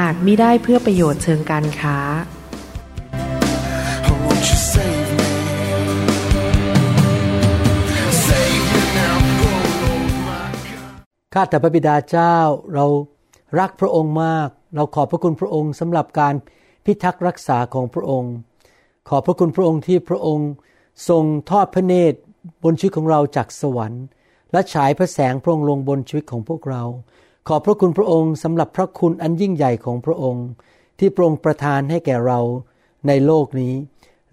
[0.06, 1.98] ากมิได้เพื่อประโยชน์เชิงการค้า
[4.06, 5.30] Oh, won't you save me?
[8.26, 9.16] Save me now,
[9.48, 10.96] oh Lord my God.
[11.34, 12.36] ข้าแต่พระบิดาเจ้า
[12.74, 12.86] เรา
[13.58, 16.34] รักพระองค์มาก เราขอบพระคุณพระองค์สำหรับการ
[16.84, 18.34] พิทักษ์รักษาของพระองค์
[19.08, 20.50] ขอบพระคุณพระองค์ที่พระองค์
[21.08, 22.18] ทรงทอดพระเนตร
[22.62, 24.04] บนชีวิตของเราจากสวรรค์
[24.52, 26.84] และฉายพระแสงพระองค์ลงบนชีวิตของพวกเรา
[27.48, 30.46] ขอบพระคุณพระองค์สำหรับพระคุณอันยิ่งใหญ่ของพระองค์
[30.98, 32.40] ที่พระองค์ประทานให้แก่เรา
[33.06, 33.74] ในโลกนี้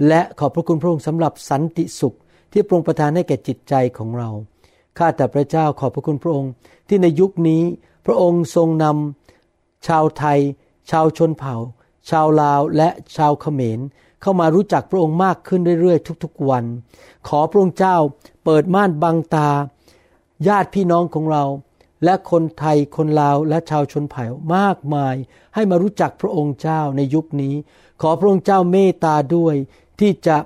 [0.07, 2.17] และขอบพระคุณพระองค์สำหรับสันติสุข
[2.51, 4.29] ที่พระองค์ประทานให้แก่จิตใจของเรา
[4.97, 6.51] ข้าแต่พระเจ้าขอบพระคุณพระองค์
[6.87, 7.63] ที่ในยุคนี้
[8.05, 10.39] พระองค์ทรงนำชาวไทย
[10.91, 11.55] ชาวชนเผ่า
[12.09, 13.79] ชาวลาวและชาวเขมร
[14.21, 16.65] เข้ามารู้จักพระองค์มากขึ้นเรื่อยๆ ทุกๆวัน
[17.27, 17.95] ขอพระองค์เจ้า
[18.43, 19.49] เปิดม่านบังตา
[20.47, 21.45] ญาติพี่น้องของเรา
[22.03, 25.15] และคนไทยคนลาวและชาวชนเผ่ามากมาย
[25.55, 27.55] ให้มารู้จักพระองค์เจ้าในยุคนี้
[28.01, 29.55] ขอพระองค์เจ้าเมตตาด้วย
[29.99, 30.37] ที่จะ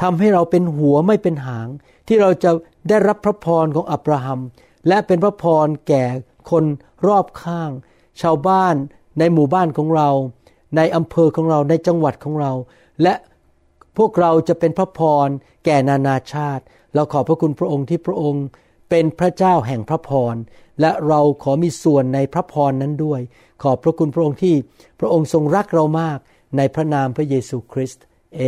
[0.00, 1.68] ทำให้เราเป็นหัวไม่เป็นหาง
[2.08, 2.50] ที่เราจะ
[2.88, 4.40] ได้รับพระพรของอับราฮัม
[4.88, 6.04] และเป็นพระพรแก่
[6.50, 6.64] คน
[7.06, 7.70] รอบข้าง
[8.20, 8.74] ชาวบ้าน
[9.18, 10.08] ในหมู่บ้านของเรา
[10.76, 12.52] ในอำเภอของเราในจังหวัดของเรา
[13.02, 13.14] และ
[13.96, 15.28] พวกเราจะเป็นพระพร
[15.64, 18.44] แก่นานาชาติ เราขอบพระคุณพระองค์ที่พระองค์
[18.88, 20.34] เป็นพระเจ้าแห่งพระพร
[20.80, 23.20] และเราขอมีส่วนในพระพรนั้นด้วย
[23.62, 24.54] ขอบพระคุณพระองค์ที่
[25.00, 26.18] พระองค์ทรงรักเรามาก
[26.56, 28.04] ในพระนามพระเยซูคริสต์
[28.36, 28.42] เอ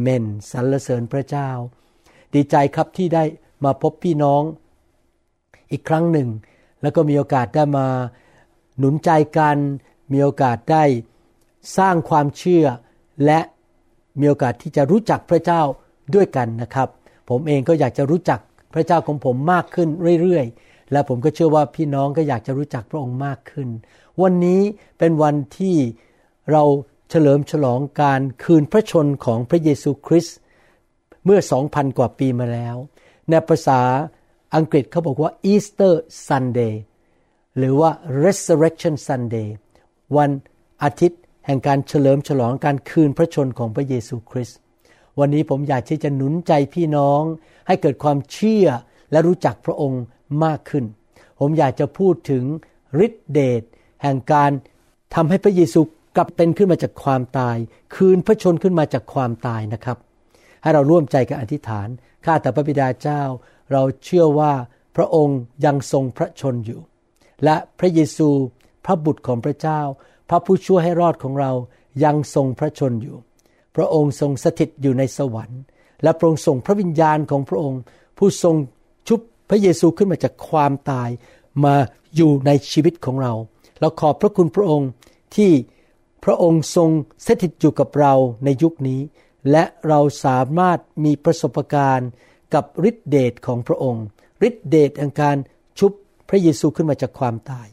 [0.00, 1.50] เมนสรรเสริญพระเจ้า
[2.34, 3.24] ดีใจครับที่ได้
[3.64, 4.42] มาพบพี่น้อง
[5.72, 6.28] อีกครั้งหนึ่ง
[6.82, 7.86] แล้วก็มีโอกาสได้มา
[8.78, 9.56] หนุนใจกัน
[10.12, 10.84] มีโอกาสได้
[11.78, 12.66] สร้างความเชื่อ
[13.24, 13.40] และ
[14.20, 15.62] มีโอกาสที่จะรู้จักพระเจ้า
[16.14, 16.88] ด้วยกันนะครับ
[17.30, 18.40] ผมเองก็อยากจะรู้จัก
[18.74, 19.88] พระเจ้าของผมมากขึ้น
[20.22, 23.68] เรื่อยๆ และผมก็เชื่อว่าพี่น้องก็อยากจะรู้จักพระองค์มากขึ้น
[24.22, 24.60] วันนี้
[24.98, 25.76] เป็นวันที่
[26.52, 26.62] เรา
[27.10, 30.36] เฉลิมฉลองการคืนพระชนของพระเยซูคริสต์
[31.24, 32.76] เมื่อ 2,000 กว่าปีมาแล้ว
[33.28, 33.80] ในภาษา
[34.54, 35.92] อังกฤษเขาบอกว่า Easter
[36.28, 36.74] Sunday
[37.56, 37.90] หรือว่า
[38.24, 39.48] Resurrection Sunday
[40.16, 40.30] วัน
[40.82, 44.58] อาทิตย์แห่งการเฉลิมฉลองการคืนพระชนของพระเยซูคริสต์
[45.20, 47.22] วันนี้ผมอยากที่จะหนุนใจพี่น้อง
[47.66, 48.66] ให้เกิดความเชื่อ
[49.10, 50.02] และรู้จักพระองค์
[50.44, 50.84] มากขึ้น
[51.40, 52.44] ผมอยากจะพูดถึง
[53.06, 53.62] ฤทธิเดช
[54.02, 54.50] แห่งการ
[55.14, 55.80] ทำให้พระเยซู
[56.16, 57.56] กลับเป็นขึ้นมาจากความตาย
[57.94, 59.98] คืนพระชนขึ้นมาจากความตายนะครับ
[60.62, 61.88] ให้เราร่วมใจกันอธิษฐาน
[62.24, 63.22] ข้าแต่พระบิดาเจ้า
[63.72, 64.52] เราเชื่อว่า
[64.96, 66.80] พระองค์ยังทรงพระชนอยู่
[67.44, 68.28] และพระเยซู
[68.84, 69.80] พระบุตรของพระเจ้า
[70.28, 71.52] พระผู้ช่วยให้รอดของเรา
[72.04, 73.16] ยังทรงพระชนอยู่
[73.76, 75.60] พระองค์ทรงสถิตอยู่ในสวรรค์
[76.02, 77.80] และพระองค์ส่งพระวิญญาณของพระองค์
[78.18, 78.56] ผู้ทรง
[79.08, 81.10] ชุบพระเยซูขึ้นมาจากความตาย
[81.64, 81.74] มา
[82.16, 83.32] อยู่ในชีวิตของเรา
[83.80, 84.88] เราขอบพระคุณพระองค์
[85.36, 85.50] ที่
[86.24, 86.90] พระองค์ทรง
[87.26, 88.14] สถิตอยู่กับเรา
[88.44, 89.00] ในยุคนี้
[89.50, 92.10] และเราสามารถมีประสบการณ์
[92.54, 94.04] กับฤทธิเดชของพระองค์
[94.48, 95.36] ฤทธิเดชแห่งการ
[95.78, 95.92] ชุบ
[96.28, 97.68] พระเยซูขึ้นมาจากความตาย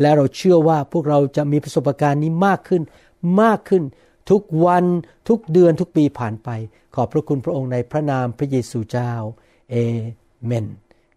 [0.00, 2.82] และเราเชื่อว่าพวกเราจะมีประสบการณ์นี้มากขึ้น
[3.42, 3.82] มากขึ้น
[4.30, 4.84] ทุกวัน
[5.28, 6.48] ทุกเดือนทุกปีผ่านไป
[6.94, 9.12] ขอบพระคุณพระองค์ในพระนามพระเยซูเจ้า
[9.70, 9.74] เอ
[10.44, 10.66] เมน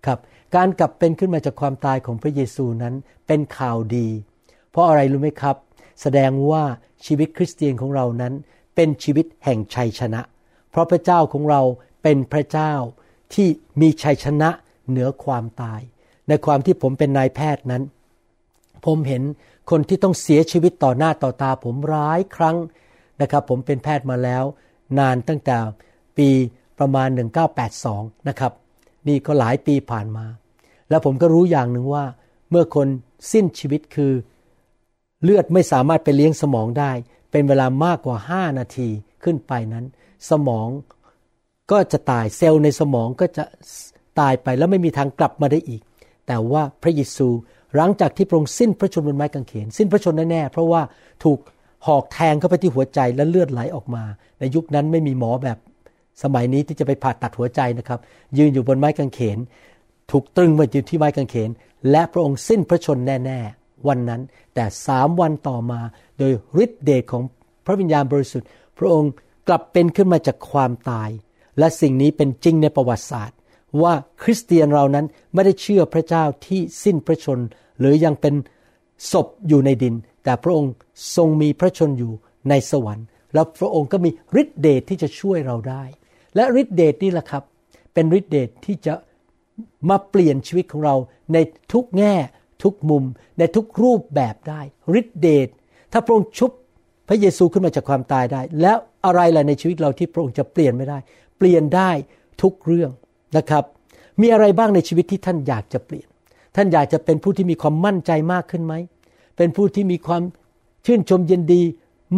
[0.05, 0.19] ครับ
[0.55, 2.95] การกลับเป็นขึ้นมาจากความตายของพระเยซูนั้น
[3.27, 4.07] เป็นข่าวดี
[4.71, 5.55] เพราะอะไรรู้ไหมครับ
[6.01, 6.63] แสดงว่า
[7.05, 8.33] ชีวิตคริสเตียนของเรานั้น
[8.75, 10.21] เป็นชีวิตแห่งชัยชนะ
[10.69, 11.61] เพราะพระเจ้าของเรา
[12.03, 12.73] เป็นพระเจ้า
[13.33, 13.47] ที่
[13.81, 14.49] มีชัยชนะ
[14.89, 15.81] เหนือความตาย
[16.27, 17.83] ในความที่ผมเป็นนายแพทย์นั้น
[18.85, 19.23] ผมเห็น
[19.71, 22.57] คนที่ต้องเสียชีวิตต่อหน้าต่อตาผมร้ายครั้ง
[23.21, 24.43] นะครับผมเป็นแพทย์มาแล้ว
[24.99, 25.57] นานตั้งแต่
[26.17, 26.29] ปี
[26.79, 27.07] ประมาณ
[27.67, 28.51] 1982 นะครับ
[29.07, 30.25] นี่ก็หลายปีผ่านมา
[30.89, 32.05] แล้วผมก็รู้อย่างหนึ่งว่า
[32.49, 32.87] เมื่อคน
[33.31, 34.13] สิ้นชีวิตคือ
[35.23, 36.91] เลือดไม่สามารถไปเลี้ยงสมองได้
[37.31, 38.89] เป็นเวลามากกว่า 5 นาที
[39.23, 39.85] ขึ้นไปนั้น
[40.29, 40.67] สมอง
[41.71, 43.43] ก็จะตายเซลล์ในสมองก็จะ
[44.19, 45.81] ตายไปแล้วไม่มีทางกลับมาได้อีก
[46.27, 47.27] แต่ว่าพระเยซู
[47.75, 50.81] หลังจากที่พระองค์สิ้นพระชนม์บนไม้กางเขน สิ้นพระชนแน่ๆเพราะว่า
[51.23, 51.39] ถูก
[51.85, 54.03] หอกแทงเข้าไปที่หัวใจและเลือดไหลออกมา
[54.39, 55.57] ในยุคนั้นไม่มีหมอแบบ
[56.23, 57.99] สมัยนี้ที่จะไปผ่าตัดหัวใจนะครับ
[58.37, 59.37] ยืนอยู่บนไม้กางเขน
[60.11, 61.49] ถูกตรึงไว้อยู่ที่ไม้กางเขน
[61.91, 64.21] และพระองค์สิ้นพระชนแน่ ๆ วันนั้น
[64.53, 65.79] แต่สามวันต่อมา
[66.19, 66.31] โดย
[66.63, 67.23] ฤทธิเดชของ
[67.65, 68.47] พระวิญญาณบริสุทธิ์
[68.77, 69.11] พระองค์
[69.47, 71.09] กลับเป็นขึ้นมาจากความตาย
[71.59, 73.37] และสิ่งนี้เป็นจริงในประวัติศาสตร์
[73.81, 77.39] ว่าคริสเตียนเรานั้นไม่ได้เชื่อพระเจ้าที่สิ้นพระชน
[77.79, 78.35] หรือยังเป็น
[79.11, 79.95] ศพอยู่ในดิน
[80.25, 80.73] แต่พระองค์
[81.15, 82.13] ทรงมีพระชนอยู่
[82.49, 84.09] ในสวรรค์ แล้วพระองค์ก็มี
[84.41, 85.83] ฤทธิเดชที่จะช่วยเราได้
[86.35, 87.43] และฤทธิเดชนี่แหละครับ
[87.93, 88.93] เป็นฤทธิเดชที่จะ
[89.89, 90.95] มาเปลี่ยนชีวิตของเรา
[91.33, 91.37] ใน
[91.73, 92.15] ทุกแง่
[92.63, 93.03] ทุกมุม
[93.39, 94.61] ในทุกรูปแบบได้
[94.99, 95.47] ฤทธิเดช
[95.91, 96.51] ถ้าพระองค์ชุบ
[97.07, 100.97] พระเยซูขึ้นมาจากความตายได้ แล้วอะไรล่ะในชีวิตเราที่พระองค์จะเปลี่ยนไม่ได้
[101.37, 101.91] เปลี่ยนได้
[102.41, 102.91] ทุกเรื่อง
[103.37, 103.63] นะครับ
[104.21, 106.07] มีอะไรบ้างในชีวิตที่ท่านอยากจะเปลี่ยน
[106.55, 108.73] ท่านอยากจะเป็นผู้ที่มีความมั่นใจมากขึ้นไหม
[109.37, 110.21] เป็นผู้ที่มีความ
[110.85, 111.61] ชื่นชมยินดี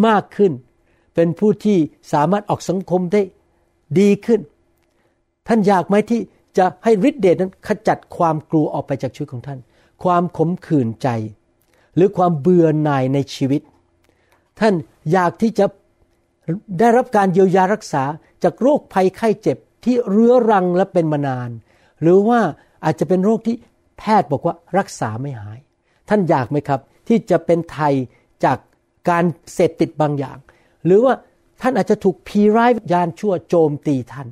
[0.07, 0.51] มากขึ้น
[1.15, 1.77] เป็นผู้ที่
[2.13, 3.21] สามารถออกสังคมได้
[3.99, 4.39] ดีขึ้น
[5.47, 6.21] ท่านอยากไหมที่
[6.57, 9.59] จะให้ฤทธิเดชนั้นขจัดความกลัวออกไปจากชีวิตของท่าน
[10.03, 11.07] ความขมขื่นใจ
[11.95, 13.61] หรือความเบื่อหน่ายในชีวิต
[14.59, 14.73] ท่าน
[15.11, 15.65] อยากที่จะ
[16.79, 18.03] ได้รับการเยียวยารักษา
[18.43, 21.49] จากโรคภัยไข้เจ็บที่เรื้อรังและเป็นมานาน
[22.01, 22.39] หรือว่า
[22.85, 23.55] อาจจะเป็นโรคที่
[23.97, 25.59] แพทย์บอกว่ารักษาไม่หาย
[26.09, 27.93] ท่านอยากไหมครับ ที่จะเป็นไทย
[28.45, 28.57] จาก
[29.09, 29.23] การ
[29.53, 30.37] เสพติดบางอย่าง
[30.85, 31.13] หรือว่า
[31.61, 34.27] ท่านอาจจะถูกผีร้ายยานชั่วโจมตีท่าน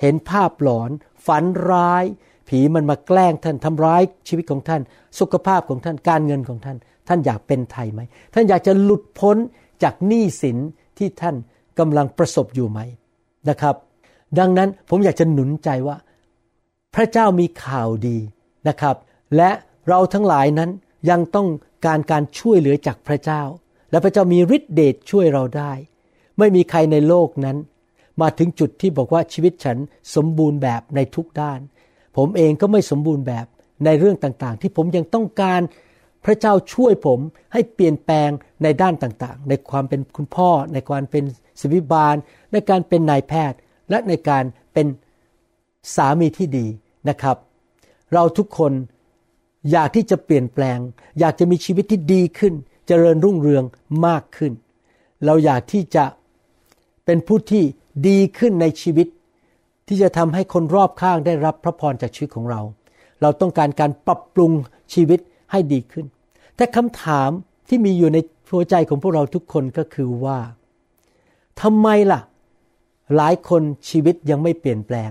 [0.00, 0.90] เห็นภาพหลอน
[1.26, 2.04] ฝันร้าย
[2.48, 4.82] ผีมันมาแกล้งท่านทำร้ายชีวิตของท่าน
[5.20, 6.76] สุขภาพของท่านการเงินของท่าน
[7.08, 8.00] ท่านอยากเป็นไทยไหม
[8.34, 9.36] ท่านอยากจะหลุดพ้น
[9.82, 10.58] จากหนี้สิน
[10.98, 11.36] ที่ท่าน
[11.78, 12.80] กำลังประสบอยู่ไหม
[13.48, 13.74] นะครับ
[14.38, 15.96] ดังนั้นผมอยากจะหนุนใจว่า
[16.94, 18.18] พระเจ้ามีข่าวดี
[18.68, 18.96] นะครับ
[19.36, 19.50] และ
[19.88, 20.70] เราทั้งหลายนั้น
[21.10, 21.48] ยังต้อง
[21.84, 23.42] การการช่วยเหลือจากพระเจ้า
[23.90, 25.72] และพระเจ้ามีฤทธิเดชช่วยเราได้
[26.38, 27.56] ไม่มีใครในโลกนั้น
[28.20, 29.78] มาถึงจุดที่บอกว่าชีวิตฉัน
[30.14, 31.60] สมบูรณ์แบบในทุกด้าน
[32.16, 33.46] ผมเองก็ไม่สมบูรณ์แบบ
[33.84, 35.60] ในเรื่องต่างๆ ที่ผมยังต้องการ
[36.24, 37.18] พระเจ้าช่วยผม
[37.52, 38.30] ให้เปลี่ยนแปลง
[38.62, 41.24] ในด้านต่างๆ ในความเป็นคุณพ่อ ในการเป็น
[41.60, 42.14] ศิวิบาล
[42.52, 43.58] ในการเป็นนายแพทย์
[43.90, 44.86] และในการเป็น
[45.96, 46.66] สามีที่ดี
[47.08, 47.36] นะครับ
[48.12, 48.72] เราทุกคน
[49.70, 50.78] อยากที่จะเปลี่ยนแปลง
[51.20, 52.54] อยากจะมีชีวิตที่ดีขึ้น
[52.86, 53.64] เจริญรุ่งเรือง
[54.06, 54.52] มากขึ้น
[55.24, 56.04] เราอยากที่จะ
[57.04, 57.64] เป็นผู้ที่
[58.08, 59.06] ดีขึ้นในชีวิต
[59.88, 62.60] ที่จะทำให้คนรอบข้างได้รับพระพรจากชีวิตของเรา
[63.22, 64.52] เราต้องการการปรับปรุง
[64.94, 65.20] ชีวิต
[65.50, 66.06] ให้ดีขึ้น
[66.56, 67.30] แต่คำถาม
[67.68, 68.18] ที่มีอยู่ใน
[68.48, 70.38] หัวใจของพวกเราทุกคนก็คือว่า
[71.62, 72.20] ทำไมล่ะ
[73.16, 75.10] หลายคนชีวิตยังไม่เปลี่ยนแปลง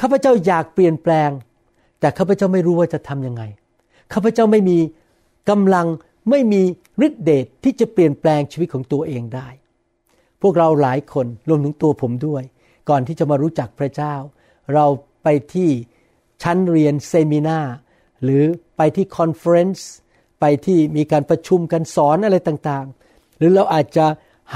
[0.00, 1.30] ข้าพเจ้าอยากเปลี่ยนแปลง
[2.04, 3.42] แต่ข้าพเจ้าไม่รู้ว่าจะทำยังไง
[4.12, 4.78] ข้าพเจ้าไม่มี
[5.50, 5.86] กำลัง
[6.30, 6.62] ไม่มี
[7.06, 9.48] ฤทธิเดชทที่จะเปลี่ยนแปลงชีวิตของตัวเองได้
[10.42, 12.42] พวกเราหลายคนรวมถึงตัวผมด้วย
[12.88, 14.14] ก่อนที่จะมารู้จักพระเจ้า
[14.74, 14.86] เรา
[15.22, 15.70] ไปที่
[16.42, 17.60] ชั้นเรียน seminar
[18.22, 18.42] หรือ
[18.76, 19.88] ไปที่ conference
[20.40, 24.06] ไปที่มีการประชุมกันสอนอะไรต่างๆ หรือเราอาจจะ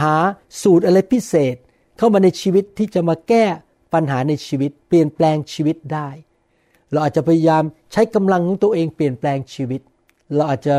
[0.00, 0.14] หา
[0.62, 1.56] สูตรอะไรพิเศษ
[1.98, 3.44] เข้ามาในชีวิตที่จะมาแก้
[3.92, 6.08] ปัญหาในชีวิต เปลี่ยนแปลงชีวิตได้
[6.92, 7.62] เราอาจจะพยายาม
[7.92, 9.80] ใช้กำลังของตัวเองเปลี่ยนแปลงชีวิต
[10.36, 10.74] เราอาจจะ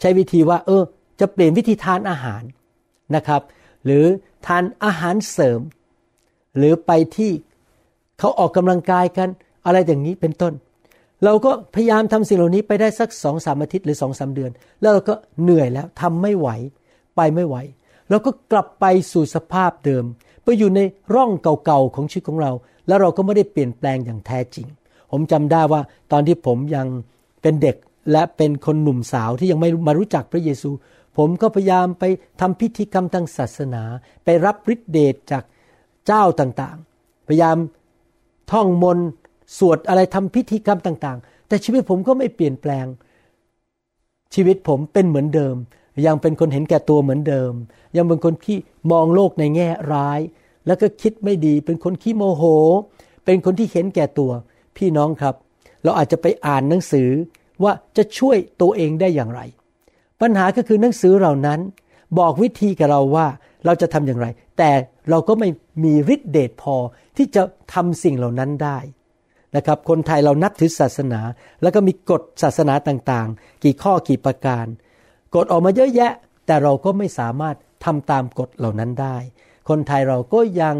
[0.00, 0.82] ใช้วิธีว่า เออ
[1.20, 2.42] จะเปลี่ยนวิธีทานอาหาร
[3.16, 3.42] นะครับ
[3.84, 4.04] หรือ
[4.46, 5.60] ทานอาหารเสริม
[6.56, 7.30] หรือไปที่
[8.18, 9.28] เขาออกกำลังกายกัน
[9.66, 10.52] อะไรอย่างนี้เป็นต้น
[11.24, 16.48] เราก็พยายามทำสิ่งเหล่านี้ไปได้สักสองสามอาทิตย์หรือสองสาเดือน แล้วเราก็เหนื่อยแล้วทำไม่ไหว
[17.16, 17.56] ไปไม่ไหว
[18.10, 20.04] เราก็กลับไปสู่สภาพเดิม
[20.44, 20.80] ไปอยู่ใน
[21.14, 22.52] ร่องเก่าๆของชีวิตของเรา
[22.86, 24.66] แล้วเราก็ไม่ได้เปลี่ยนแปลงอย่างแท้จริง
[25.16, 26.86] ผมจำได้ว่าตอนที่ผมยัง
[27.42, 27.76] เป็นเด็ก
[28.12, 30.70] และเป็นคนหนุ่มสาวที่ยังไม่มารู้จักพระเยซู
[31.16, 32.04] ผมก็พยายามไป
[32.40, 33.82] ทำพิธีกรรมทางศาสนา
[34.24, 35.44] ไปรับฤทธิเดชจาก
[36.06, 37.56] เจ้าต่างๆ พยายาม
[38.52, 39.06] ท่องมนต์
[39.58, 42.86] สวดอะไรทำพิธีกรรมต่าง ๆ แต่ชีวิตผมก็ไม่เปลี่ยนแปลง
[44.34, 45.54] ชีวิตผมเป็นเหมือนเดิม
[46.06, 47.52] ยังเป็นคนเห็นแก่ตัวเหมือนเดิม
[47.96, 48.56] ยังเป็นคนที่
[48.92, 50.20] มองโลกในแง่ร้าย
[50.66, 52.42] แล้วก็คิดไม่ดี เป็นคนขี้โมโห
[53.24, 54.32] เป็นคนที่เห็นแก่ตัว
[54.76, 55.34] พี่น้องครับ
[55.84, 57.08] เราอาจจะไปอ่านหนังสือ
[57.62, 59.40] ว่าจะช่วยตัวเองได้อย่างไร
[60.20, 61.60] ปัญหาก็คือหนังสือเหล่านั้น
[62.18, 63.26] บอกวิธีกับเราว่า
[63.66, 64.26] เราจะทำอย่างไร
[64.58, 64.70] แต่
[65.10, 65.48] เราก็ไม่
[65.84, 66.76] มีฤทธิเดชพอ
[67.16, 67.42] ที่จะ
[67.74, 68.78] ทำสิ่งเหล่านั้นได้
[69.56, 71.20] นะครับคนไทยเรานับถือศาสนา
[71.62, 74.66] แล้วก็มีกฎศาสนาต่างๆ กี่ข้อกี่ประการ
[75.34, 76.12] กฎออกมาเยอะแยะ
[76.46, 79.16] แต่เราก็ไม่สามารถทำตามกฎเหล่านั้นได้
[79.68, 80.76] คนไทยเราก็ยัง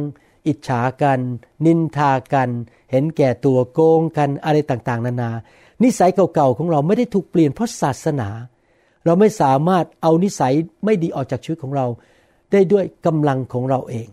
[0.47, 1.21] อิจฉากัน
[1.67, 2.51] นินทากัน
[2.91, 5.31] เห็นแก่ตัวโกงกันอะไรต่างๆ นานา
[5.83, 8.29] นิสัยเก่าๆของเราไม่ได้ถูกเปลี่ยนเพราะศาสนา
[9.05, 10.53] เราไม่สามารถเอานิสัย
[10.85, 11.87] ไม่ดีออกจากชีวิตของเรา
[12.53, 14.09] ได้ด้วยกำลังของเราเอง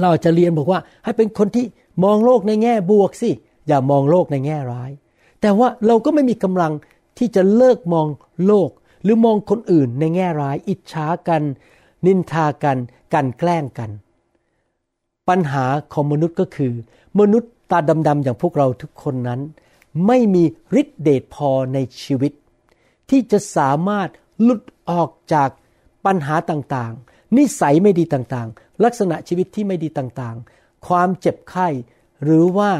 [0.00, 1.66] เราจะเรียนบอกว่าให้เป็นคนที่
[2.04, 3.30] มองโลกในแง่บวกสิ
[3.66, 4.90] อย่ามองโลกในแง่ร้าย
[5.40, 6.72] แต่ว่าเราก็ไม่มีกำลัง
[7.18, 8.06] ที่จะเลิกมอง
[8.46, 8.70] โลก
[9.02, 11.42] หรือมองคนอื่นในแง่ร้าย อิจฉากัน
[12.06, 12.78] นินทากัน
[13.14, 13.90] กันแกล้งกัน
[15.28, 16.72] ปัญหาของมนุษย์ก็คือ
[17.20, 19.40] มนุษย์ตาดำๆอย่างพวกเราทุกคนนั้น
[20.06, 20.44] ไม่มี
[20.80, 22.32] ฤทธิเดชพอในชีวิต
[23.10, 24.08] ที่จะสามารถ
[24.42, 25.50] หลุดออกจาก
[26.06, 31.68] ปัญหาต่างๆ นิสัยไม่ดีต่างๆ ลักษณะชีวิตที่ไม่ดีต่างๆ ความเจ็บไข้
[32.24, 32.70] หรือว่า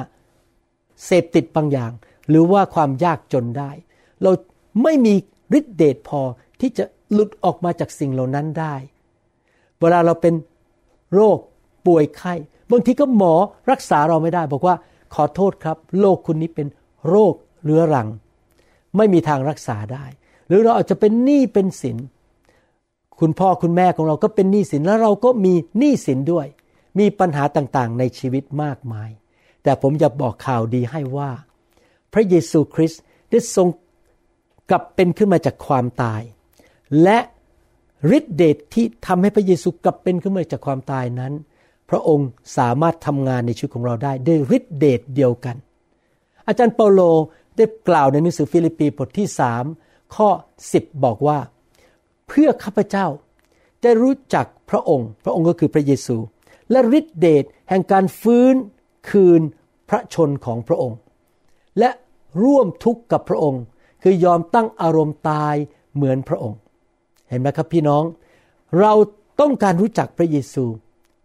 [1.04, 1.92] เสพติดบางอย่าง
[2.28, 3.70] หรือว่าความยากจนได้
[4.22, 4.30] เรา
[4.82, 5.14] ไม่มี
[5.58, 6.20] ฤทธิเดชพอ
[6.60, 8.74] ที่จะหลุดออกมาจากสิ่งเหล่านั้นได้
[9.80, 10.34] เวลาเราเป็น
[11.14, 11.38] โรค
[11.86, 12.34] ป่วยไข้
[12.70, 13.34] บางทีก็หมอ
[13.70, 14.74] รักษาเราไม่ได้ บอกว่า
[15.14, 16.66] ขอโทษครับ โรคคุณนี้เป็น
[17.08, 17.34] โรค
[17.64, 18.08] เรื้อรัง
[18.96, 20.04] ไม่มีทางรักษาได้
[20.48, 21.96] หรือเราอาจจะเป็นหนี้เป็นสิน
[23.20, 26.46] คุณพ่อคุณแม่ของเราก็เป็นหนี้สินแล้วเราก็มีหนี้สินด้วย
[26.98, 29.10] มีปัญหาต่างๆ ในชีวิตมากมาย
[29.62, 31.30] แต่ผมจะบอกข่าวดีให้ว่า
[32.12, 33.68] พระเยซูคริสต์ได้ทรง
[34.70, 36.22] กลับเป็นขึ้นมาจากความตาย
[37.02, 37.18] และ
[38.16, 41.32] ฤทธิเดชที่ทำให้พระเยซูกลับเป็นขึ้นมาจากความตายนั้น
[41.90, 42.28] พระองค์
[42.58, 45.56] สามารถทำงานในชีวิตของเราได้ด้วยฤทธิเดชเดียวกัน
[46.46, 47.00] อาจารย์เปาโล
[47.56, 49.64] ได้กล่าวในหนังสือฟิลิปปีบทที่สาม
[50.14, 50.28] ข้อ
[50.66, 51.38] 10 บอกว่า
[52.28, 53.06] เพื่อข้าพเจ้า
[53.82, 56.16] ได้รู้จักพระองค์ พระองค์ก็คือพระเยซู
[56.70, 58.54] และฤทธิเดชแห่งการฟื้น
[59.10, 59.40] คืน
[59.88, 60.98] พระชนของพระองค์
[61.78, 61.90] และ
[62.42, 63.62] ร่วมทุกข์กับพระองค์
[64.02, 65.54] คือยอมตั้งอารมณ์ตาย
[65.94, 66.58] เหมือนพระองค์
[67.28, 68.04] เห็นไหมครับพี่น้อง
[68.80, 68.92] เรา
[69.40, 70.64] ต้องการรู้จักพระเยซู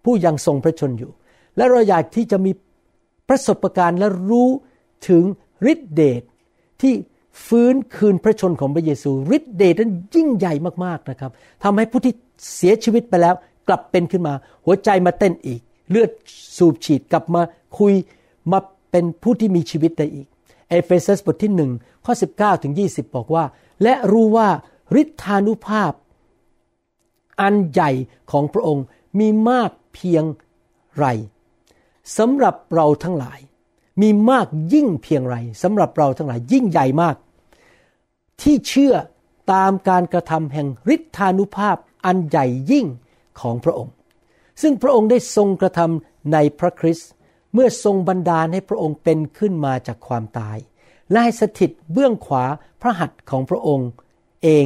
[0.05, 1.11] ผู้ยังทรงพระชนอยู่
[1.57, 2.51] และเราอยากที่จะมี
[3.29, 4.49] ประสบการณ์และรู้
[5.09, 5.23] ถึง
[5.71, 6.21] ฤทธิเดช
[6.81, 6.93] ที่
[7.47, 10.53] ฟื้นคืนพระชนของพระเยซูฤทธิเดชนั้นยิ่งใหญ่
[10.85, 11.31] มากๆนะครับ
[11.63, 12.13] ทำให้ผู้ที่
[12.55, 13.35] เสียชีวิตไปแล้ว
[13.67, 14.33] กลับเป็นขึ้นมา
[14.65, 16.11] หัวใจมาเต้นอีก เลือด
[16.57, 17.41] สูบฉีดกลับมา
[17.77, 17.93] คุย
[18.51, 18.59] มา
[18.91, 20.27] เป็นผู้ที่มีชีวิตได้อีก
[20.69, 21.71] เอเฟซัสบทที่หนึ่ง
[22.05, 23.43] ข้อ 19ถึง20 บอกว่า
[23.83, 24.47] และรู้ว่า
[25.01, 25.91] ฤทธานุภาพ
[27.41, 27.91] อันใหญ่
[28.31, 28.85] ของพระองค์
[29.19, 30.23] มีมาก เพียง
[30.99, 31.05] ไร
[32.17, 33.39] สำหรับเราทั้งหลาย
[34.01, 37.15] มีมากยิ่งเพียงไรสำหรับเราทั้งหลายยิ่งใหญ่มาก
[38.41, 38.93] ที่เชื่อ
[39.53, 42.85] ตามการกระทำแห่งฤทธานุภาพอันใหญ่ยิ่ง
[43.39, 43.93] ของพระองค์
[44.61, 47.09] ซึ่งพระองค์ได้ทรงกระทำในพระคริสต์
[47.53, 50.57] เมื่อทรงบันดาลให้พระองค์เป็นขึ้นมาจากความตาย
[51.11, 52.45] และให้สถิตเบื้องขวา
[52.81, 53.89] พระหัตถ์ของพระองค์
[54.43, 54.65] เอง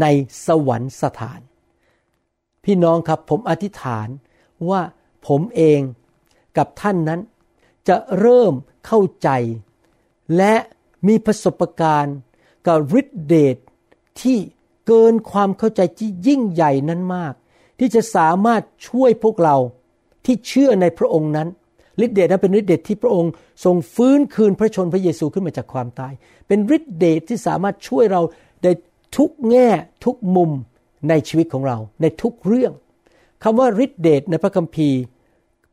[0.00, 0.06] ใน
[0.46, 1.40] สวรรคสถาน
[2.64, 4.08] พี่น้องครับผมอธิษฐาน
[4.70, 4.82] ว่า
[5.26, 5.80] ผมเอง
[6.56, 7.20] กับท่านนั้น
[7.88, 8.52] จะเริ่ม
[8.86, 9.28] เข้าใจ
[10.36, 10.54] และ
[11.08, 12.16] มีประสบการณ์
[12.66, 13.56] กับฤทธิเดช
[14.20, 14.38] ที่
[14.86, 17.34] เกินความเข้าใจที่ยิ่งใหญ่นั้นมาก
[17.78, 19.56] ที่จะสามารถช่วยพวกเรา
[20.24, 21.48] ที่เชื่อในพระองค์นั้น
[22.04, 23.32] ฤทธิเดชนั้นเป็นฤทธิเดชที่พระองค์
[23.64, 26.12] ทรงฟื้นคืนพระชนพระเยซูขึ้นมาจากความตาย
[26.46, 28.22] เป็นฤทธิเดชที่สามารถช่วยเรา
[28.62, 28.68] ใน
[29.16, 29.68] ทุกแง่
[30.04, 30.50] ทุกมุม
[31.08, 32.72] ในชีวิตของเรา ในทุกเรื่อง
[33.46, 34.98] คำว่าฤทธิเดชในพระคัมภีร์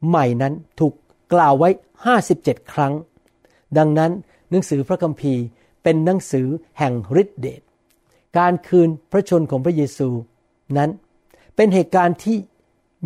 [0.08, 0.94] ใหม่นั้นถูก
[1.34, 1.70] กล่าวไว้
[2.20, 2.94] 57 ครั้ง
[3.78, 4.12] ดังนั้น
[4.50, 5.42] หนังสือพระคัมภีร์
[5.84, 6.48] เป็นหนังสือ
[6.80, 7.62] แห่งฤทธิเดช
[8.38, 10.10] การคืนพระชนของพระเยซู
[10.78, 10.90] นั้น
[11.56, 12.38] เป็นเหตุการณ์ที่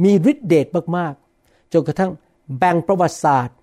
[0.03, 0.67] มีฤทธิเดช
[0.97, 2.11] มากๆจนกระทั่ง
[2.57, 3.57] แบ่งประวัติศาสตร์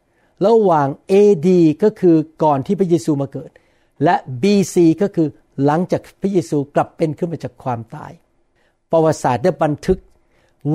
[0.46, 1.48] ระหว่าง AD
[1.82, 3.50] ก็คือก่อนที่พระเยซูมาเกิด
[4.04, 5.28] และ BC ก็คือ
[5.64, 8.12] หลังจากพระเยซูกลับเป็นขึ้นมาจากความตาย
[8.90, 9.98] ประวัติศาสตร์ได้บันทึก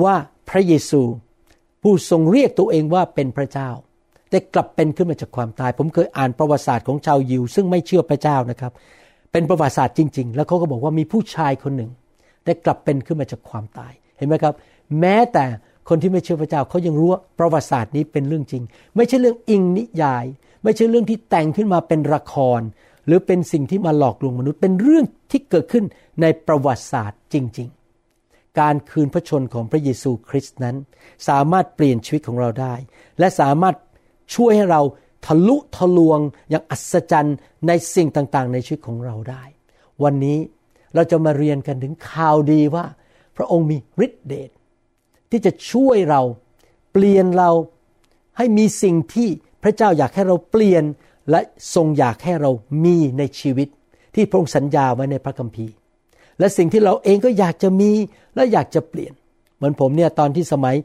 [0.02, 0.14] ว่า
[0.48, 1.02] พระเยซู
[1.82, 3.70] ผู้ทรงเรียกตัวเองว่าเป็นพระเจ้า
[4.30, 8.72] ได้กลับเป็นขึ้นมาจากความตาย ผมเคยอ่านประวัติศาสตร์ของชาวยิว ซึ่งไม่เชื่อพระเจ้านะครับ
[9.32, 11.90] เป็นประวัติศาสตร์จริง ๆ แล้วเขาก็บอกว่ามีผู้ชายคนหนึ่ง
[12.44, 14.54] ได้กลับเป็นขึ้นมาจากความตายเห็นไหมครับ
[15.00, 15.44] แม้แต่
[15.88, 18.62] คนที่ไม่เชื่อพระเจ้าเขายังรู้ว่าประวัติศาสตร์นี้เป็นเรื่องจริง
[18.96, 20.24] ไม่ใช่เรื่องอิงนิยาย
[20.64, 22.60] ไม่ใช่เรื่องที่แต่งขึ้นมาเป็นละคร
[23.06, 25.84] หรือเป็นสิ่งที่มาหลอกลวงมนุษย์เป็นเรื่องที่เกิดขึ้น
[26.22, 27.77] ในประวัติศาสตร์จริงๆ
[28.58, 30.76] การคืนพระชนของพระเยซูคริสต์นั้น
[31.28, 32.74] สามารถเปลี่ยนชีวิตของเราได้
[33.18, 33.74] และสามารถ
[34.34, 34.82] ช่วยให้เรา
[35.26, 37.36] ทะลุทะลวงอย่างอัศจรรย์
[37.66, 39.42] ในสิ่งต่างๆ ในชีวิตของเราได้
[40.02, 40.38] วันนี้
[40.94, 42.84] เราจะมาเรียนกันถึงข่าวดีว่า
[43.36, 44.50] พระองค์มีฤทธิเดช
[45.30, 46.22] ที่จะช่วยเรา
[46.92, 47.50] เปลี่ยนเรา
[48.36, 49.28] ให้มีสิ่งที่
[49.62, 50.84] พระเจ้าอยากให้เราเปลี่ยน
[51.30, 51.40] และ
[51.74, 52.50] ทรงอยากให้เรา
[52.84, 53.68] มีในชีวิต
[54.14, 55.74] ที่พระองค์สัญญาไว้ในพระคัมภีร์
[56.38, 57.90] และสิ่งที่เราเองก็อยากจะมี
[58.34, 59.12] และอยากจะเปลี่ยน
[59.56, 60.76] เหมือนผมเนี่ยตอนที่สมัย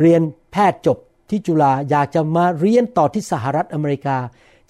[0.00, 0.20] เรียน
[0.52, 0.98] แพทย์จบ
[1.30, 4.16] ที่จุฬาอยากจะมาเรียนต่อที่สหรัฐอเมริกา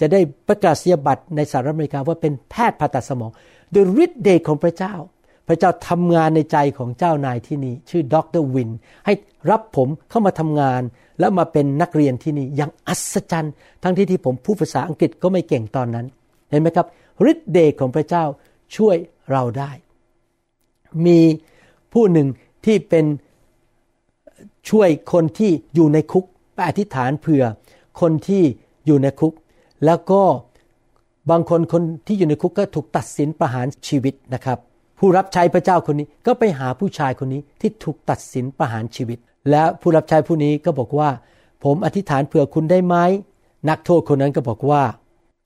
[0.00, 3.30] จะได้ประกาศนียบัตรในสหรัฐอเมริกาว่าเป็นแพทย์ผ่าตัดสมอง
[3.72, 4.94] โดยฤทธิ์เดชของพระเจ้า
[5.48, 8.70] พระเจ้าทำงานในใจของเจ้านายที่นี่ ชื่อดรวิน
[9.06, 9.12] ให้
[9.50, 10.82] รับผมเข้ามาทำงาน
[11.20, 16.06] แล้วมาเป็นนักเรียนที่นี่อย่างอัศจรรย์ ทั้งที่ที่ผมพูดภาษาอังกฤษก็ไม่เก่งตอนนั้น
[16.50, 16.86] เห็นไหมครับ
[17.30, 18.24] ฤทธิ์เดชของพระเจ้า
[18.76, 18.96] ช่วย
[19.30, 19.70] เราได้
[21.06, 21.18] มี
[21.92, 22.28] ผู้หนึ่ง
[22.64, 23.06] ที่เป็น
[24.70, 26.24] ช่วยคนที่อยู่ในคุก
[26.54, 27.44] ไปอธิษฐานเผื่อ
[28.00, 28.42] คนที่
[28.86, 29.32] อยู่ในคุก
[29.84, 30.22] แล้วก็
[31.30, 34.58] บางคนคนที่อยู่ในคุกก็ถูกตัดสินประหารชีวิตนะครับ
[34.98, 39.18] ผู้รับใช้พระเจ้าคนนี้ก็ไปหาผู้ชายคนนี้ที่ถูกตัดสินประหารชีวิต
[39.50, 41.10] และผู้รับใช้ผู้นี้ก็บอกว่า
[41.64, 42.96] ผมอธิษฐานเผื่อคุณได้ไหม
[43.68, 44.82] นักโทษคนนั้นก็บอกว่า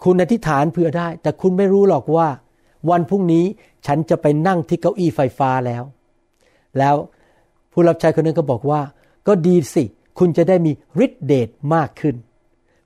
[0.04, 2.28] คุณอธิษฐานเผื่อได้ แต่คุณไม่รู้หรอกว่า
[2.90, 3.44] วันพรุ่งนี้
[3.86, 5.82] ฉันจะไปนั่งที่เก้าอี้ไฟฟ้าแล้ว
[6.78, 6.94] แล้ว
[7.72, 8.80] ผู้รับใช้คนนั้นก็บอกว่า
[9.26, 9.84] ก็ดีสิ
[10.18, 10.72] คุณจะได้มี
[11.04, 12.16] ฤทธิเดชมากขึ้น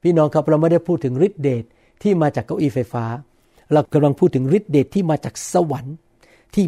[0.02, 1.64] พี่น้องครับเราไม่ได้พูดถึงฤทธิเดช
[2.02, 3.04] ที่มาจากเก้าอี้ไฟฟ้า
[3.72, 5.96] เรากำลังพูดถึงฤทธิเดชที่มาจากสวรรค์
[6.54, 6.64] ที่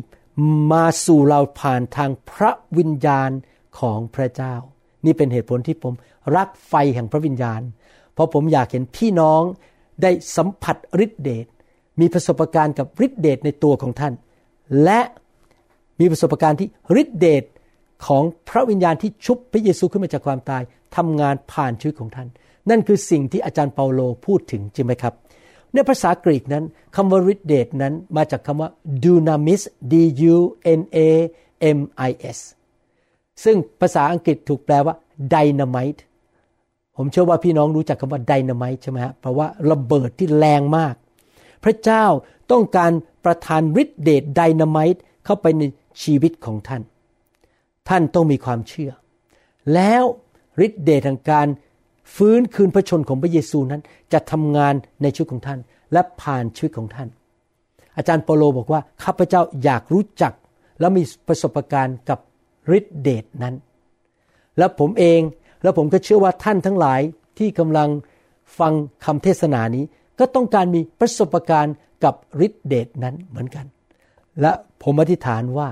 [0.72, 3.30] มาสู่เราผ่านทางพระวิญญาณ
[3.78, 4.54] ของพระเจ้า
[5.04, 5.94] นี่เป็นเหตุผลที่ผม
[6.36, 7.60] รักไฟแห่งพระวิญญาณ
[8.14, 9.42] เพราะผมอยากเห็นพี่น้อง
[10.02, 11.46] ได้สัมผัสฤทธิเดช
[12.00, 14.12] มีประสบการณ์กับฤทธิเดชในตัวของท่าน
[14.84, 15.00] และ
[16.00, 16.68] มีประสบการณ์ที่
[17.00, 17.44] ฤทธิเดช
[18.06, 20.62] ของพระวิญญาณที่ชุบพระเยซูขึ้นมาจากความตาย
[20.96, 22.28] ทำงานผ่านชีวิตของท่าน
[22.70, 25.14] นั่นคือสิ่งที่อาจารย์เปาโลพูดถึงจริงไหมครับ
[25.75, 26.64] ในภาษากรีกนั้น
[26.96, 28.70] คำว่าฤทธิเดชนั้นมาจากคำว่า
[29.04, 29.94] dunamis d
[30.34, 30.37] u
[30.78, 30.99] n a
[31.76, 32.38] m i s
[33.44, 34.94] ซึ่งภาษาอังกฤษถูกแปลว่า
[35.34, 36.00] dynamite
[36.96, 40.94] ผมเชื่อว่าพี่น้องรู้จักคำว่า dynamite ใช่ไหมฮะเพราะว่าระเบิดที่แรงมาก
[41.64, 42.04] พระเจ้า
[42.52, 42.92] ต้องการ
[43.25, 45.62] ประทานฤทธิเดชไดนามต์เข้าไปใน
[46.02, 46.83] ชีวิตของท่าน
[47.88, 48.92] ท่านต้องมีความเชื่อ
[49.75, 50.04] แล้ว
[50.66, 51.47] ฤทธิเดชทางการ
[52.16, 55.61] ฟื้นคืนพระชนของพระเยซูนั้น จะทำงานในชีวิตของท่าน
[55.92, 57.09] และผ่านชีวิตของท่าน
[57.97, 60.33] อาจารย์เปโลบอกว่าข้าพเจ้าอยากรู้จัก
[60.81, 62.19] และมีประสบการณ์กับ
[62.78, 63.54] ฤทธิเดชนั้น
[64.59, 65.21] แล้วผมเอง
[65.62, 67.00] แล้วผมก็เชื่อว่าท่านทั้งหลาย
[67.38, 67.88] ที่กำลัง
[68.59, 68.73] ฟัง
[69.04, 69.85] คำเทศนานี้
[70.19, 72.14] ก็ต้องการมีประสบการณ์กับ
[72.47, 73.66] ฤทธิเดชนั้นเหมือนกัน
[74.40, 74.52] และ
[74.83, 75.69] ผมอธิษฐานว่า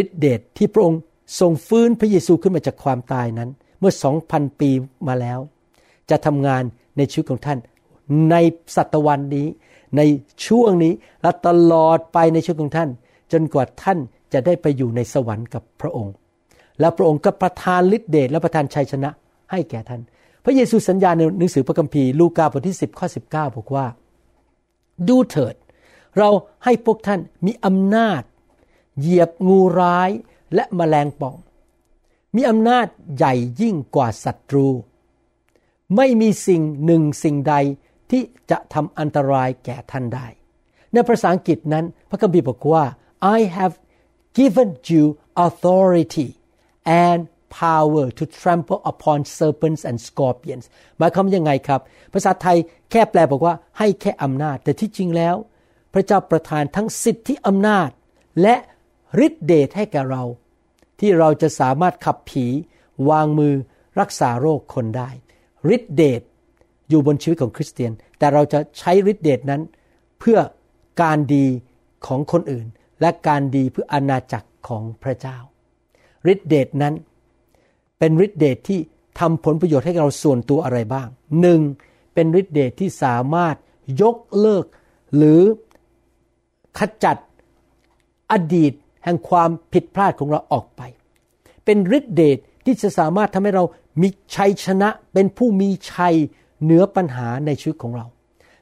[0.00, 1.00] ฤทธิเดชที่พระองค์
[1.40, 4.70] ทรงฟื้นพระเยซูขึ้นมาจากความตายนั้น เมื่อสองพันปี
[5.08, 5.38] มาแล้ว
[6.10, 6.62] จะทำงาน
[6.96, 7.58] ในชีวิตของท่าน
[8.30, 8.36] ใน
[8.76, 9.46] ศตวรรษนี้
[9.96, 10.02] ใน
[10.46, 12.88] ช่วงนี้และตลอดไปในชีวิตของท่าน
[13.32, 13.98] จนกว่าท่าน
[14.32, 16.14] จะได้ไปอยู่ในสวรรค์กับพระองค์
[16.80, 19.10] แล้วพระองค์ก็ประทานฤทธิเดชและประทานชัยชนะ
[19.50, 20.00] ให้แก่ท่าน
[20.44, 23.86] พระเยซูสัญญาในหนังสือพระคัมภีร์ลูกาบทที่ 10 ข้อ 19 บอกว่า
[25.08, 25.54] ดูเถิด
[26.18, 26.30] เรา
[26.64, 28.22] ให้พวกท่านมีอำนาจ
[28.98, 30.10] เหยียบงูร้าย
[30.54, 31.36] และแมลงป่อง
[32.36, 34.68] มีอำนาจใหญ่ยิ่งกว่าศัตรู
[35.96, 37.54] ไม่มีสิ่งหนึ่งสิ่งใด
[38.10, 40.26] ที่จะทำอันตรายแก่ท่านได้
[40.92, 42.84] ในภาษาอังกฤษนั้นพระคัมภีร์บอกว่า
[43.36, 43.74] I have
[44.38, 45.04] given you
[45.46, 46.28] authority
[47.06, 47.20] and
[47.60, 50.64] power to trample upon serpents and scorpions
[50.98, 51.80] หมายความยังไงครับ
[52.12, 52.58] ภาษาไทย
[52.90, 55.36] แค่แปลบอกว่าให้แค่อำนาจ แต่ที่จริงแล้ว
[55.92, 57.90] พระเจ้าประทานทั้งสิทธิอำนาจ
[58.42, 58.56] และ
[59.26, 60.22] ฤทธิเดชให้แก่เรา
[61.00, 62.46] ที่เราจะสามารถขับผี
[63.10, 63.54] วางมือ
[64.00, 65.10] รักษาโรคคนได้
[65.74, 66.22] ฤทธิเดช
[66.88, 69.62] อยู่บนชีวิตของคริสเตียน แต่เราจะใช้ฤทธิเดชนั้น
[70.20, 70.38] เพื่อ
[71.02, 71.46] การดี
[72.06, 72.66] ของคนอื่น
[73.00, 75.38] และการดีเพื่ออาณาจักรของพระเจ้า
[76.32, 76.94] ฤทธิเดชนั้น
[77.98, 78.80] เป็นฤทธิเดชที่
[79.20, 81.08] ทำผลประโยชน์ให้เราส่วนตัวอะไรบ้าง
[81.40, 81.60] หนึ่ง
[82.14, 83.56] เป็นฤทธิเดชที่สามารถ
[84.02, 84.64] ยกเลิก
[85.16, 85.40] หรือ
[86.78, 87.16] ขจัด
[88.32, 88.72] อดีต
[89.04, 90.82] แห่งความผิดพลาดของเราออกไป
[91.64, 93.64] เป็นฤทธิเดชที่จะสามารถทำให้เรา
[94.02, 96.14] มีชัยชนะ เป็นผู้มีชัย
[96.62, 98.06] เหนือปัญหาในชีวิตของเรา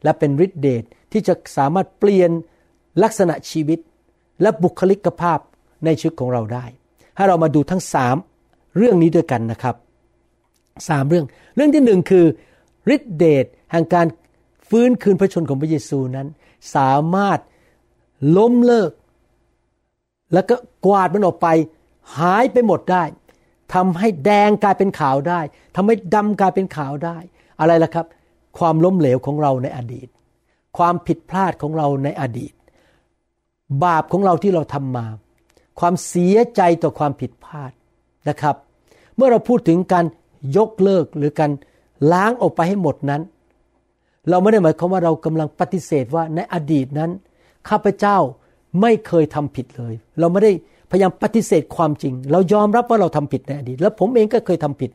[0.04, 2.30] และเป็นฤทธิเดชที่จะสามารถเปลี่ยน
[3.02, 3.78] ลักษณะชีวิต
[4.42, 5.38] และบุคลิกภาพ
[5.84, 6.64] ในชีวิตของเราได้
[7.16, 8.16] ให้เรามาดูทั้งสาม
[8.76, 9.76] เรื่องนี้ด้วยกันนะครับ
[10.88, 12.26] สามเรื่อง เรื่องที่หนึ่งคือ
[12.94, 14.06] ฤทธิเดชแห่งการ
[14.68, 16.26] ฟื้นคืนพระชนของพระเยซูนั้น
[16.76, 17.38] สามารถ
[18.36, 18.90] ล้มเลิก
[20.32, 20.56] แล้วก็
[20.86, 21.48] กวาดมันออกไป
[22.18, 23.04] หายไปหมดได้
[23.74, 25.40] ทำให้แดงกลายเป็นขาวได้
[25.76, 27.18] ทำให้ดำกลายเป็นขาวได้
[27.60, 28.06] อะไรล่ะครับ
[28.58, 30.08] ความล้มเหลวของเราในอดีต
[30.78, 32.52] ความผิดพลาดของเราในอดีต
[33.84, 35.06] บาปของเราที่เราทำมา
[35.80, 37.72] ความเสียใจต่อความผิดพลาด
[38.28, 38.56] นะครับ
[39.16, 40.04] เมื่อเราพูดถึงการ
[40.56, 41.50] ยกเลิกหรือการ
[42.12, 43.22] ล้างออกไปให้หมดนั้น
[44.30, 47.10] เราไม่ได้หมายความว่าเรากำลังปฏิเสธว่าในอดีตนั้น
[47.68, 48.16] ข้าพเจ้า
[48.80, 50.52] ไม่เคยทำผิดเลย เราไม่ได้
[50.90, 54.90] พยายามปฏิเสธความจริง เรายอมรับว่าเราทำผิดในอดีต แล้วผมเองก็เคยทำผิด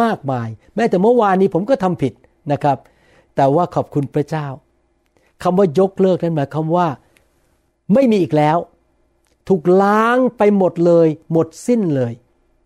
[0.00, 2.12] มากมาย แม้แต่เมื่อวานนี้ผมก็ทำผิด
[2.52, 2.78] นะครับ
[3.36, 4.46] แต่ว่าขอบคุณพระเจ้า
[5.42, 6.88] คำว่ายกเลิกนั้นหมายความว่า
[7.94, 8.58] ไม่มีอีกแล้ว
[9.48, 12.12] ถูกล้างไปหมดเลย หมดสิ้นเลย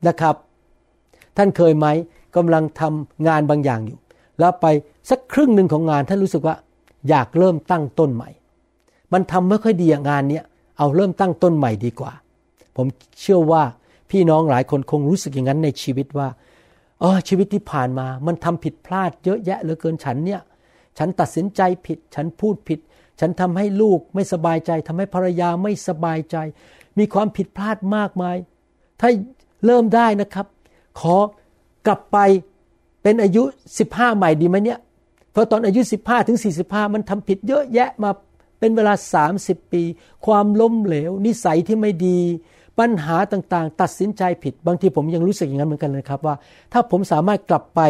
[0.09, 0.35] นะครับ
[1.37, 1.87] ท่านเคยไหม
[2.37, 3.99] กำลังทำงานบางอย่างอยู่
[4.39, 4.67] แล้วไป
[5.11, 6.57] สักครึ่งหนึ่งของงานท่านรู้สึกว่า
[7.09, 8.31] อยากเริ่มตั้งต้นใหม่
[9.13, 10.45] มันทำไม่ค่อยดีงานเนี้ย
[10.79, 12.13] เอาเริ่มตั้งต้นใหม่ดีกว่า
[12.77, 12.87] ผม
[13.21, 13.63] เชื่อว่า
[14.11, 16.29] พี่น้องหลายคนคงรู้สึกอย่างนั้นในชีวิตว่า
[17.01, 20.41] เออชีวิตที่ผ่านมา มันทำผิดพลาดเยอะแยะเหลือเกินฉันเนี่ย
[20.99, 22.79] ฉันตัดสินใจผิด ฉันพูดผิด
[23.21, 26.37] ฉันทำให้ลูกไม่สบายใจทำให้ภรรยาไม่สบายใจ
[26.99, 28.37] มีความผิดพลาดมากมาย
[29.01, 29.11] ถ้า
[29.67, 30.47] เริ่มได้นะครับ
[31.01, 31.17] ขอ
[31.87, 32.19] กลับไป
[33.03, 33.43] เป็นอายุ
[33.81, 34.79] 15 ใหม่ดีไหมเนี่ย
[35.33, 38.11] เพราะตอนอายุ 15ถึง45 มันทำผิดเยอะแยะมา
[38.59, 38.95] เป็นเวลา
[39.35, 39.83] 30 ปี
[40.27, 42.19] ความล้มเหลว นิสัยที่ไม่ดี
[42.79, 46.35] ปัญหาต่างๆ ตัดสินใจผิด บางทีผมยังรู้สึกอย่างนั้นเหมือนกันเลยครับว่า
[46.73, 47.81] ถ้าผมสามารถกลับไป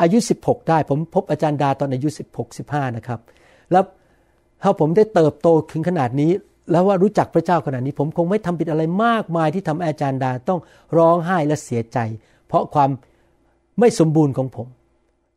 [0.00, 3.20] อายุ 16 ได้ ผมพบอาจารย์ดาตอนอายุ 16 15 นะครับ
[3.72, 3.84] แล้ว
[4.62, 6.30] ถ้าผมได้เติบโตถึงขนาดนี้
[6.70, 10.60] แล้วว่ารู้จักพระเจ้าขนาดนี้ ผมคงไม่ทำผิดอะไรมากมายที่ทำให้อาจารย์ดาต้อง
[10.96, 11.98] ร้องไห้และเสียใจ
[12.46, 12.90] เพราะความ
[13.80, 14.66] ไม่สมบูรณ์ของผม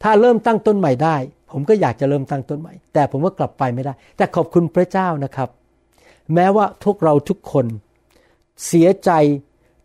[0.03, 1.15] ถ้าเริ่มตั้งต้นใหม่ได้
[1.51, 5.49] ผมก็อยากจะเริ่มตั้งต้นใหม่ แต่ผมก็กลับไปไม่ได้ แต่ขอบคุณพระเจ้านะครับ
[6.33, 7.65] แม้ว่าทุกเราทุกคน
[8.65, 9.11] เสียใจ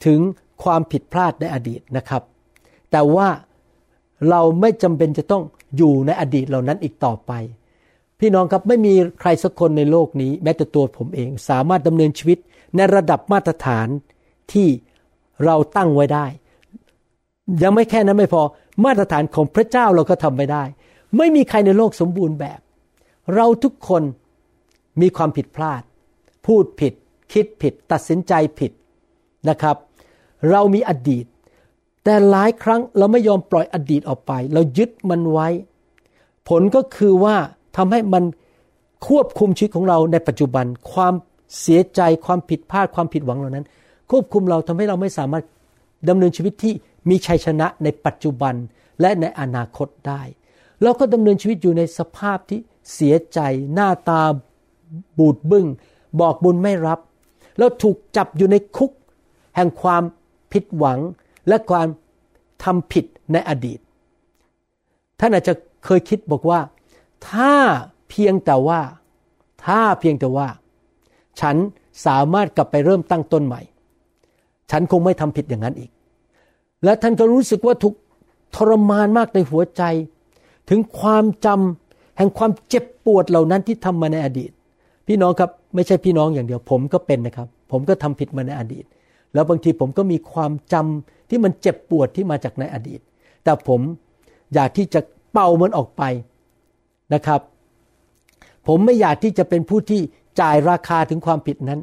[0.06, 0.20] ถึง
[0.62, 2.22] ความผิดพลาดในอดีตนะครับ
[2.90, 3.28] แต่ว่า
[4.30, 5.42] เราไม่จำเป็นจะต้อง
[5.76, 7.32] อยู่ในอดีตเหล่านั้นอีกต่อไป
[8.20, 12.38] พี่น้องครับไม่มีใครสักคนในโลกนี้ แม้แต่ตัวผมเอง สามารถดำเนินชีวิต
[12.76, 13.88] ในระดับมาตรฐาน
[14.52, 14.68] ที่
[15.44, 16.26] เราตั้งไว้ได้
[17.62, 18.42] ยังไม่แค่นั้นไม่พอ
[18.84, 20.64] มาตรฐานของพระเจ้าเราก็ทำไม่ได้
[21.16, 22.60] ไม่มีใครในโลกสมบูรณ์แบบ
[23.34, 24.02] เราทุกคน
[25.00, 25.82] มีความผิดพลาด
[26.46, 26.92] พูดผิด
[27.32, 28.72] คิดผิด ตัดสินใจผิด
[29.48, 29.76] นะครับ
[30.50, 31.26] เรามีอดีต
[32.04, 35.48] แต่หลายครั้งเราไม่ยอมปล่อยอดีตออกไป เรายึดมันไว้
[36.48, 37.36] ผลก็คือว่า
[37.76, 38.24] ทำให้มัน
[39.08, 41.14] ควบคุมชีวิตของเราในปัจจุบัน ความ
[41.60, 43.66] เสียใจความผิดพลาดความผิดหวังเหล่านั้น
[44.10, 45.44] ควบคุมเราทำให้เราไม่สามารถ
[46.08, 46.74] ดำเนินชีวิตที่
[47.08, 48.54] มีชัยชนะในปัจจุบัน
[49.00, 50.22] และในอนาคตได้
[50.82, 52.60] เราก็ดำเนินชีวิตอยู่ในสภาพที่
[52.94, 53.40] เสียใจ
[53.74, 54.22] หน้าตา
[55.18, 55.66] บูดบึง้ง
[56.20, 56.98] บอกบุญไม่รับ
[57.58, 58.90] แล้วถูกจับอยู่ในคุก
[59.56, 60.02] แห่งความ
[60.52, 60.98] ผิดหวัง
[61.48, 61.86] และความ
[62.64, 63.78] ทำผิดในอดีต
[65.20, 66.60] ท่านอาจจะเคยคิดบอกว่า
[67.28, 67.52] ถ้า
[68.08, 68.80] เพียงแต่ว่า
[69.64, 70.48] ถ้าเพียงแต่ว่า
[71.40, 71.56] ฉัน
[72.06, 73.60] สามารถกลับไปเริ่มตั้งต้นใหม่
[74.70, 75.90] ฉันคงไม่ทำผิดอย่างนั้นอีก
[76.84, 77.94] และท่านก็รู้สึกว่าถูก
[78.54, 79.82] ทรมานมากในหัวใจ
[80.68, 84.50] ถึงความจำแห่งความเจ็บปวดเหล่านั้นที่ทำมาในอดีต
[85.06, 88.84] พี่น้องครับไม่ใช่พี่น้องอย่างเดียว ผมก็เป็นนะครับ ผมก็ทำผิดมาในอดีต
[89.34, 93.00] แล้วบางทีผมก็มีความจำที่มันเจ็บปวดที่มาจากในอดีต
[93.44, 93.80] แต่ผม
[94.54, 95.00] อยากที่จะ
[95.32, 96.02] เป่ามันออกไป
[97.12, 97.40] นะครับ
[98.66, 100.00] ผมไม่อยากที่จะเป็นผู้ที่
[100.40, 101.80] จ่ายราคาถึงความผิดนั้น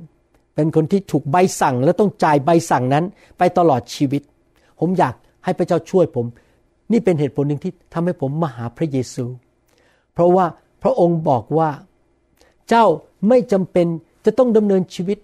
[0.55, 3.05] เป็นคนที่ถูกใบสั่งและต้องจ่ายใบสั่งนั้น
[3.37, 4.21] ไปตลอดชีวิต
[4.79, 6.25] ผมอยากให้พระเจ้าช่วยผม
[6.91, 9.25] นี่เป็นเหตุผลหนึ่งที่ทำให้ผมมาหาพระเยซู
[10.13, 10.45] เพราะว่า
[10.81, 11.69] พระองค์บอกว่า
[12.69, 12.85] เจ้า
[13.27, 13.87] ไม่จำเป็น
[14.25, 15.19] จะต้องดำเนินชีวิต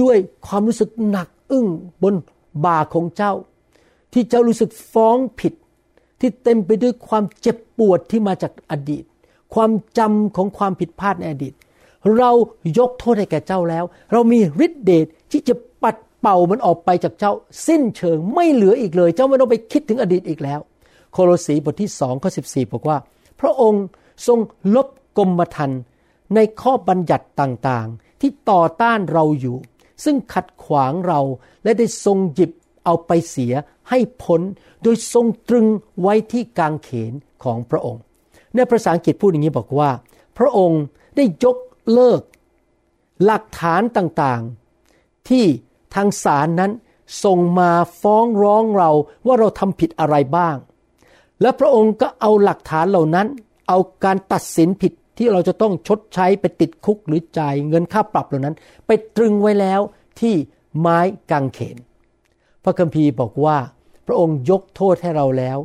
[0.00, 1.66] ด้วยความรู้สึกหนักอึ้ง
[2.02, 2.14] บน
[2.64, 3.32] บ่าของเจ้า
[4.12, 5.52] ที่เจ้ารู้สึกฟ้องผิด
[6.20, 9.04] ที่เต็มไปด้วยความเจ็บปวดที่มาจากอดีต
[9.54, 11.54] ความจำของความผิดพลาดในอดีต
[12.18, 12.30] เรา
[12.78, 17.32] ยกโทษให้แก่เจ้าแล้ว เรามีฤทธิเดชที่จะปัดเป่ามันออกไปจากเจ้า
[17.66, 20.60] สิ้นเชิงไม่เหลืออีกเลย เจ้าไม่ต้องไปคิดถึงอดีตอีกแล้ว
[21.12, 22.98] โคโลสีบทที่สองข้อสิบสี่บอกว่า
[23.40, 23.84] พระองค์
[24.26, 24.38] ทรง
[24.74, 25.80] ลบกรมธรรม์
[26.34, 29.56] ในข้อบัญญัติต่างๆ ที่ต่อต้านเราอยู่
[30.04, 31.20] ซึ่งขัดขวางเรา
[31.64, 32.50] และได้ทรงหยิบ
[32.84, 33.52] เอาไปเสีย
[33.88, 34.40] ให้พ้น
[34.82, 35.66] โดยทรงตรึง
[36.00, 37.12] ไว้ที่กางเขน
[37.44, 38.02] ของพระองค์
[38.56, 39.90] ในภาษาอังกฤษพูดอย่างนี้บอกว่า
[40.38, 40.82] พระองค์
[41.16, 41.56] ได้ยก
[41.92, 42.20] เลิก
[43.24, 45.44] หลักฐานต่างๆ ที่
[45.94, 46.72] ทางศาลนั้น
[47.24, 48.90] ส่งมาฟ้องร้องเรา
[49.26, 50.56] ว่าเราทำผิดอะไรบ้าง
[51.40, 53.26] และพระองค์ก็เอาหลักฐานเหล่านั้น
[53.68, 59.80] เอาการตัดสินผิดที่เราจะต้องชดใช้ไปติดคุกหรือจ่ายเงินค่าปรับเหล่านั้น ไปตรึงไว้แล้ว
[60.20, 60.34] ที่
[60.78, 60.98] ไม้
[61.30, 61.76] กางเขน
[62.62, 63.58] พระคัมภีร์บอกว่า
[64.06, 65.58] พระองค์ยกโทษให้เราแล้ว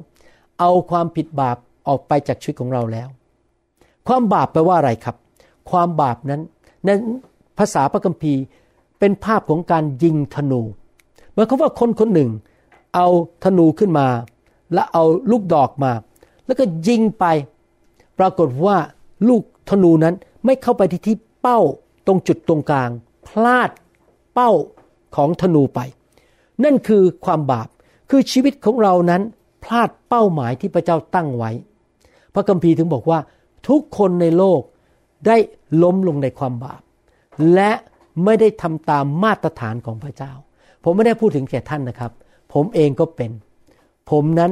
[0.60, 3.08] เอาความผิดบาป ออกไปจากชีวิตของเราแล้ว
[4.08, 5.16] ความบาปแปลว่าอะไรครับ
[5.70, 6.42] ความบาปนั้น
[6.86, 6.90] ใน
[7.58, 8.42] ภาษาพระคัมภีร์
[9.00, 10.62] เป็นภาพของการยิงธนู
[11.34, 12.30] หมายความว่าคนคนหนึ่ง
[12.96, 13.08] เอา
[13.44, 14.08] ธนูขึ้นมา
[14.74, 15.92] และเอาลูกดอกมา
[16.46, 17.26] แล้วก็ยิงไป
[18.20, 18.78] ปรากฏว่า
[19.30, 20.16] ลูกธนูนั้น
[20.46, 21.60] ไม่เข้าไปที่ที่เป้า
[22.06, 22.90] ตรงจุดตรงกลาง
[23.28, 23.70] พลาด
[24.34, 24.52] เป้า
[25.16, 25.80] ของธนูไป
[26.64, 27.68] นั่นคือความบาป
[28.10, 29.22] คือชีวิตของเรานั้น
[29.64, 31.52] พลาดเป้าหมายที่พระเจ้าตั้งไว้
[32.34, 33.20] พระคัมภีร์ถึงบอกว่า
[33.68, 34.62] ทุกคนในโลก
[35.28, 35.38] ได้
[35.84, 36.82] ล้มลงในความบาป
[37.54, 37.72] และ
[38.24, 40.32] ไม่ได้ทำตามมาตรฐานของพระเจ้า
[40.84, 42.12] ผมไม่ได้พูดถึงแก่ท่านนะครับ
[42.54, 43.32] ผมเองก็เป็น
[44.10, 44.52] ผมนั้น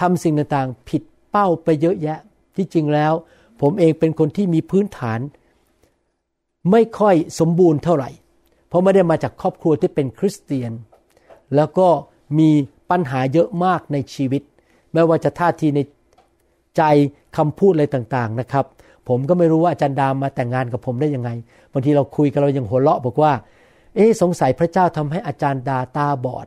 [0.00, 2.18] ทำสิ่งต่างๆ ผิดเป้าไปเยอะแยะ
[2.56, 3.12] ที่จริงแล้ว
[3.60, 5.20] ผมเองเป็นคนที่มีพื้นฐาน
[6.70, 8.10] ไม่ค่อยสมบูรณ์เท่าไหร่
[8.68, 10.72] เพราะไม่ได้มาจากครอบครัวที่เป็นคริสเตียน
[11.56, 11.88] แล้วก็
[12.38, 12.50] มี
[12.90, 14.42] ปัญหาเยอะมากในชีวิต
[14.92, 15.80] ไม่ว่าจะท่าทีใน
[16.76, 16.82] ใจ
[17.36, 18.64] คำพูดอะไรต่างๆนะครับ
[19.08, 21.30] ผมก็ไม่รู้ว่าอาจารย์ดามมาแต่งงานกับผมได้ยังไง
[21.72, 23.32] บางทีเราคุยกันเรายังหัวเราะบอกว่า
[23.94, 26.46] เอ๊สงสัยพระเจ้าทำให้อาจารย์ดาตาบอด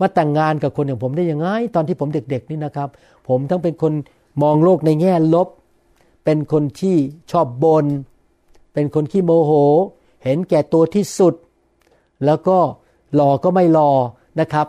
[0.00, 2.88] มาแต่งงานกับคนอย่างผมได้ยังไง ตอนที่ผมเด็กๆนี่นะครับ
[3.28, 3.92] ผมต้องเป็นคน
[4.42, 5.48] มองโลกในแง่ลบ
[6.24, 6.96] เป็นคนที่
[7.32, 7.86] ชอบบน
[8.74, 9.52] เป็นคนขี้โมโห
[10.24, 11.34] เห็นแก่ตัวที่สุด
[12.24, 12.58] แล้วก็
[13.14, 13.90] หล่อก็ไม่หล่อ
[14.40, 14.66] นะครับ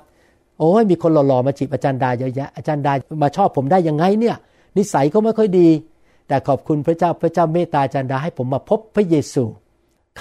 [0.60, 4.36] โอ้ยมีคนหล่อๆมาจีบอาจารย์ดาเยอะแยะอาจารย์ดามาชอบผมได้ยังไงเนี่ย
[4.78, 5.70] นิสัยก็ไม่ค่อยดี
[6.28, 9.44] แต่ขอบคุณพระเจ้าพระเจ้าเมตตาจารย์ดาให้ผมมาพบพระเยซู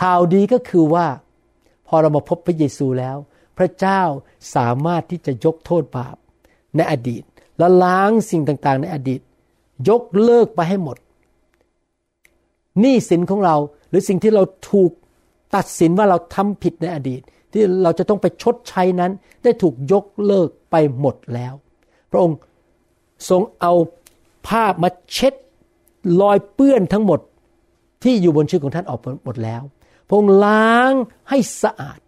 [0.00, 1.06] ข่าวดีก็คือว่า
[1.86, 3.16] พอเรามาพบพระเยซูแล้ว
[3.58, 4.02] พระเจ้า
[4.54, 6.16] สามารถที่จะยกโทษบาป
[6.76, 7.22] ในอดีต
[7.58, 9.20] และล้างสิ่งต่างๆ ในอดีต
[9.88, 10.96] ยกเลิกไปให้หมด
[12.80, 13.56] หนี้สินของเรา
[13.88, 14.92] หรือสิ่งที่เราถูก
[15.54, 17.20] ตัดสินว่าเราทำผิดในอดีต
[17.52, 21.54] ที่เราจะต้องไปชดใช้นั้น ได้ถูกยกเลิกไปหมดแล้ว
[22.10, 22.36] พระองค์
[23.28, 23.72] ทรงเอา
[24.46, 25.34] ผ้ามาเช็ด
[26.20, 27.20] รอยเปื้อนทั้งหมด
[28.02, 29.62] ที่อยู่บนชื่อของท่านออกหมดแล้ว
[30.08, 30.92] พระองค์ล้าง
[31.30, 31.98] ให้สะอาด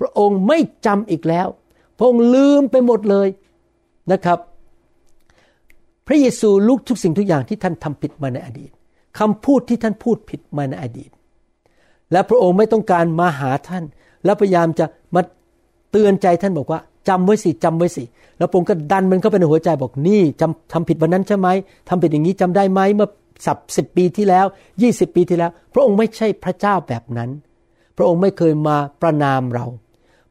[0.00, 1.48] พระองค์ไม่จำอีกแล้ว
[1.96, 3.28] พระองค์ลืมไปหมดเลย
[4.12, 4.38] นะครับ
[6.06, 8.70] พระเยซูลุกทุกสิ่งทุกอย่างที่ท่านทำผิดมาในอดีต
[9.18, 11.10] คำพูดที่ท่านพูดผิดมาในอดีต
[12.12, 13.84] และพระองค์ไม่ต้องการมาหาท่าน
[14.24, 15.22] แล้วพยายามจะมา
[15.90, 18.04] เตือนใจท่านบอกว่า จำไว้สิจำไว้สิ
[18.38, 21.48] แล้วพระองค์ก็ดันมันเข้าไปในหัวใจบอกนี่จำทำผิดวันนั้นใช่ไหม
[21.88, 23.08] ทำผิดอย่างนี้จำได้ไหมเมื่อ
[23.46, 24.46] สับสิบปีที่แล้ว
[24.82, 27.30] ยี่สิบปีที่แล้ว พระองค์ไม่ใช่พระเจ้าแบบนั้น
[27.96, 29.66] พระองค์ไม่เคยมาประนามเรา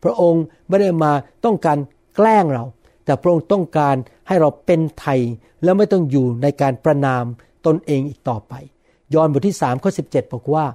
[0.04, 1.12] พระองค์ไม่ได้มา
[1.46, 1.78] ต้องการ
[2.16, 2.64] แกล้งเรา
[3.06, 3.96] แต่พระองค์ต้องการ
[4.28, 5.20] ให้เราเป็นไทย
[5.64, 7.24] แล้วไม่ต้องอยู่ในการประนาม
[7.66, 8.54] ตนเองอีกต่อไป
[9.14, 10.66] ยอห์นบทที่3ข้อ17 บอกว่า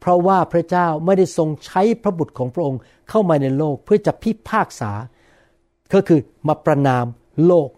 [0.00, 4.92] เพราะว่าพระเจ้าไม่ได้ทรงใช้พระบุตรของพระองค์เข้ามาในโลกเพื่อจะพิพากษา
[5.94, 7.06] ก็คือมาประนาม
[7.46, 7.68] โลก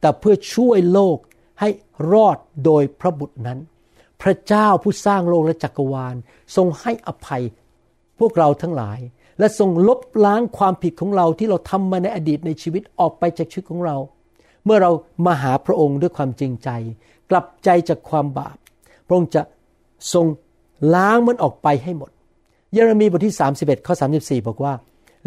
[0.00, 1.18] แต่เพื่อช่วยโลก
[1.60, 1.68] ให้
[2.12, 3.58] รอดโดยพระบุตรนั้น
[4.22, 6.14] พระเจ้าผู้สร้างโลกและจักรวาล
[6.56, 7.42] ทรงให้อภัย
[8.18, 8.98] พวกเราทั้งหลาย
[9.38, 13.96] และทรงลบล้างความผิดของเราที่เราทำมาในอดีตในชีวิตออกไปจากชีวิตของเรา
[14.64, 14.90] เมื่อเรา
[15.26, 16.68] มาหาพระองค์ด้วยความจริงใจ
[17.30, 18.56] กลับใจจากความบาป
[19.06, 19.42] พระองค์จะ
[20.12, 20.26] ทรง
[20.94, 22.10] ล้างมันออกไปให้หมด
[22.72, 24.74] เยเรมีบทที่ 31 ข้อ 34 บอกว่า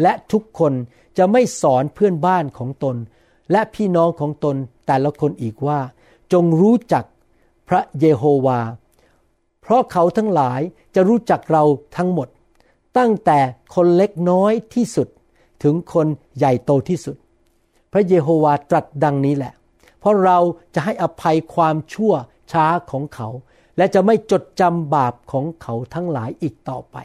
[0.02, 0.72] และทุกคน
[1.18, 2.96] จะไม่สอนเพื่อนบ้านของตน
[3.52, 4.56] และพี่น้องของตน
[4.86, 5.80] แต่ละคนอีกว่า
[6.32, 7.04] จงรู้จัก
[7.68, 8.60] พระเยโฮวา
[9.62, 10.60] เพราะเขาทั้งหลาย
[10.94, 11.64] จะรู้จักเรา
[11.96, 12.28] ทั้งหมด
[12.98, 13.38] ตั้งแต่
[13.74, 15.08] คนเล็กน้อยที่สุด
[15.62, 16.06] ถึงคน
[16.36, 17.16] ใหญ่โตที่สุด
[17.92, 19.52] พระเยโฮวาตรัสดังนี้แหละ
[20.00, 20.38] เพราะเรา
[20.74, 22.12] จะให้อภัยความชั่ว
[22.52, 23.28] ช้าของเขา
[23.76, 26.96] และจะไม่จดจำบาปของเขาทั้งหลายอีกต่อไป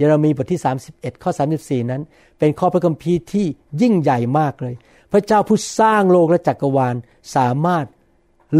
[0.00, 2.02] เยเรมีบทที่ 31 ข้อ 34 นั้น
[2.38, 3.46] เป็นข้อพระคัมภีร์ที่
[3.82, 4.74] ยิ่งใหญ่มากเลย
[5.12, 6.94] พระเจ้าผู้สร้างโลกและจักรวาล
[7.36, 7.86] สามารถ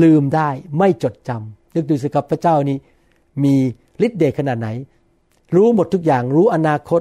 [0.02, 0.48] ลืมได้
[0.78, 2.76] ไม่จดจำนึกดูสิครับพระเจ้านี้
[3.44, 3.54] มี
[4.06, 4.68] ฤทธิ์เดชขนาดไหน
[5.54, 7.00] รู้หมดทุกอย่างรู้อนาคต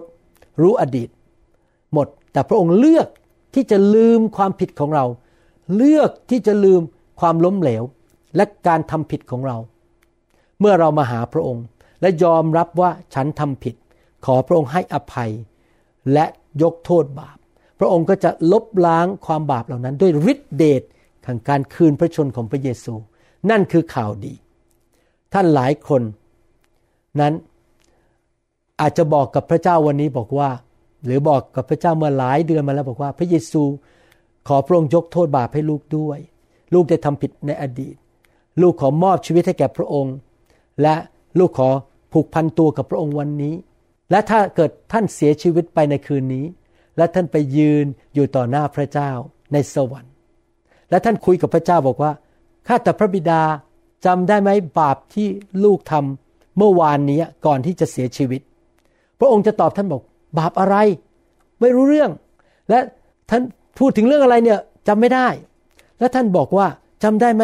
[0.61, 1.09] รู้อดีต
[1.93, 3.07] หมดแต่พระองค์เลือก
[3.55, 5.05] ที่จะลืมความผิดของเรา
[5.75, 6.81] เลือกที่จะลืม
[7.19, 7.83] ความล้มเหลว
[8.35, 9.57] และการทำผิดของเรา
[10.59, 11.65] เมื่อเรามาหาพระองค์
[12.01, 13.75] และยอมรับว่าฉันทำผิด
[14.25, 15.31] ขอพระองค์ให้อภัย
[16.13, 16.25] และ
[16.63, 17.37] ยกโทษบาป
[17.79, 20.83] พระองค์ก็จะลบล้างความบาปเหล่านั้น ด้วยฤทธิเดช
[21.23, 22.93] แห่งการคืนพระชนของพระเยซู
[23.49, 24.33] นั่นคือข่าวดี
[25.33, 26.01] ท่านหลายคน
[27.19, 27.33] นั้น
[28.81, 30.49] อาจจะบอกกับพระเจ้าวันนี้บอกว่า
[31.05, 33.63] หรือบอกกับพระเจ้าเมื่อหลายเดือนมาแล้วบอกว่าพระเยซู
[34.47, 36.19] ขอพระองค์ยกโทษบาปให้ลูกด้วย
[36.73, 37.95] ลูกได้ทำผิดในอดีต
[38.61, 40.15] ลูกขอมอบชีวิตให้แก่พระองค์
[40.81, 40.95] และ
[41.39, 41.69] ลูกขอ
[42.11, 43.53] ผูกพันตัวกับพระองค์วันนี้
[44.11, 46.45] และถ้าเกิดท่านเสียชีวิตไปในคืนนี้
[46.97, 49.11] และท่านไปยืนอยู่ต่อหน้าพระเจ้า
[49.53, 50.13] ในสวรรค์
[50.89, 52.11] และท่านคุยกับพระเจ้าบอกว่า
[52.67, 53.41] ข้าแต่พระบิดา
[54.05, 55.27] จำได้ไหมบาปที่
[55.63, 58.41] ลูกทำเมื่อวานนี้ก่อนที่จะเสียชีวิต
[59.19, 60.01] พระองค์จะตอบท่านบอก
[60.37, 60.75] บาปอะไร
[61.59, 62.11] ไม่รู้เรื่อง
[62.69, 62.79] และ
[63.29, 63.41] ท่าน
[63.79, 65.27] พูดถึงเรื่องอะไรเนี่ยจำไม่ได้
[65.99, 66.67] และท่านบอกว่า
[67.03, 67.43] จำได้ไหม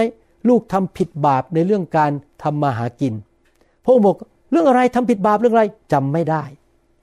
[0.49, 2.11] ลูกทำผิดบาปในเรื่องการ
[2.43, 3.13] ทำมาหากิน
[3.83, 4.15] พระองค์บอก
[4.51, 6.43] เรื่องอะไรทำผิดบาปเรื่องอะไรจำไม่ได้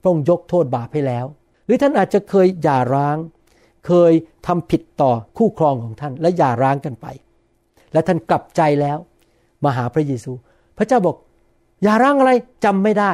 [0.01, 1.25] พระองค์ยกโทษบาปให้แล้ว
[1.65, 3.17] หรือท่านอาจจะเคยหย่าร้าง
[3.87, 4.13] เคย
[4.47, 7.07] ทำผิดต่อคู่ครองของท่านและหย่าร้างกันไป
[7.93, 8.97] และท่านกลับใจแล้ว
[9.63, 10.31] มาหาพระเยซู
[10.77, 11.15] พระเจ้าบอก
[11.83, 12.31] อย่าร้างอะไร
[12.65, 13.11] จำไม่ได้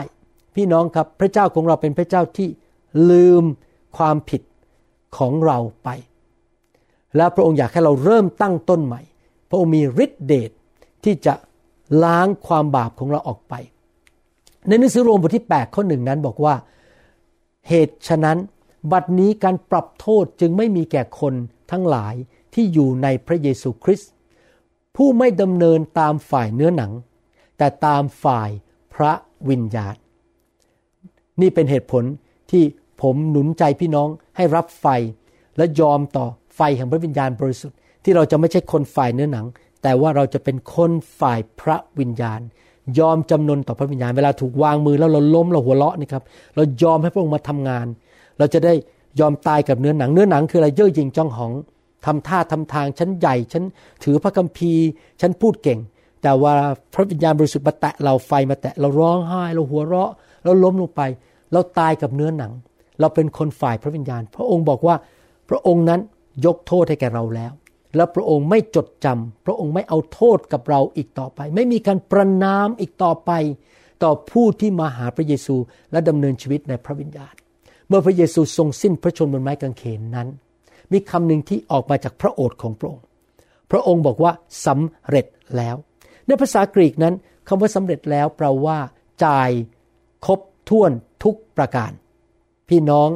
[0.55, 2.49] พี่น้องครับพระเจ้าของเราเป็นพระเจ้าที่
[3.09, 3.43] ลืม
[3.97, 4.41] ความผิด
[5.17, 5.89] ของเราไป
[7.15, 9.01] และพระองค์อยากให้เราเริ่มตั้งต้นใหม่
[9.49, 10.51] พระองค์มีฤทธิเดช
[11.03, 11.33] ที่จะ
[12.03, 13.53] ล้างความบาปของเราออกไป
[14.67, 16.55] ในหนังสือโรมบทที่ 8 ข้อหนึ่งนั้นบอกว่า
[17.67, 18.37] เหตุฉะนั้น
[18.91, 21.33] บัดนี้การปรับโทษจึงไม่มีแก่คน
[21.71, 22.15] ทั้งหลาย
[22.53, 24.11] ที่อยู่ในพระเยซูคริสต์
[24.95, 26.91] ผู้ไม่ดำเนินตามฝ่ายเนื้อหนัง
[27.57, 28.49] แต่ตามฝ่าย
[28.93, 29.11] พระ
[29.49, 29.95] วิญญาณ
[31.41, 32.03] นี่เป็นเหตุผล
[32.51, 32.63] ที่
[33.01, 34.87] ผมหนุนใจพี่น้องให้รับไฟ
[35.57, 39.45] และยอมต่อไฟแห่งพระวิญญาณบริสุทธิ์ที่เราจะไม่ใช่คนฝ่ายเนื้อหนัง
[39.83, 42.39] แต่ว่าเราจะเป็นคนฝ่ายพระวิญญาณ
[42.99, 46.23] ยอมจำนนต่อพระวิญญาณ เวลาถูกวางมือแล้วเราล้มเราหัวเราะนี่ครับ
[46.55, 47.85] เรายอมให้พระองค์มาทำงาน
[48.37, 48.73] เราจะได้
[49.19, 51.51] ยอมตายกับเนื้อหนัง เนื้อหนังคืออะไรเย่อหยิ่งจ้องหอง
[52.05, 53.63] ทำท่าทำทางฉันใหญ่ฉัน
[54.03, 54.85] ถือพระคัมภีร์
[55.21, 55.79] ฉันพูดเก่ง
[56.23, 56.53] แต่ว่า
[56.93, 60.11] พระวิญญาณบริสุทธิ์มาแตะเราไฟมาแตะเราร้องไห้เราหัวเราะ
[60.43, 61.01] เราล้มลงไป
[61.53, 62.51] เราตายกับเนื้อหนัง
[62.99, 64.95] เราเป็นคนฝ่ายพระวิญญาณ พระองค์บอกว่า
[65.49, 65.99] พระองค์นั้น
[66.45, 67.51] ยกโทษให้แก่เราแล้ว
[67.95, 73.31] และพระองค์ไม่จดจำพระองค์ไม่เอาโทษกับเราอีกต่อไป ไม่มีการประนามอีกต่อไป
[74.03, 75.55] ต่อผู้ที่มาหาพระเยซู
[75.91, 77.35] และดำเนินชีวิตในพระวิญญาณ
[77.87, 80.27] เมื่อพระเยซูทรงสิ้นพระชนม์บนไม้กางเขนนั้น
[80.91, 83.05] มีคำหนึ่งที่ออกมาจากพระโอษฐ์ของพระองค์
[83.71, 84.31] พระองค์บอกว่า
[84.65, 85.25] สำเร็จ
[85.57, 85.75] แล้ว
[86.27, 87.13] ในภาษากรีกนั้น
[87.47, 88.77] คำว่าสำเร็จแล้วแปลว่า
[89.25, 89.49] จ่าย
[90.25, 90.91] ครบถ้วน
[91.23, 91.91] ทุกประการ
[92.69, 93.09] พี่น้อง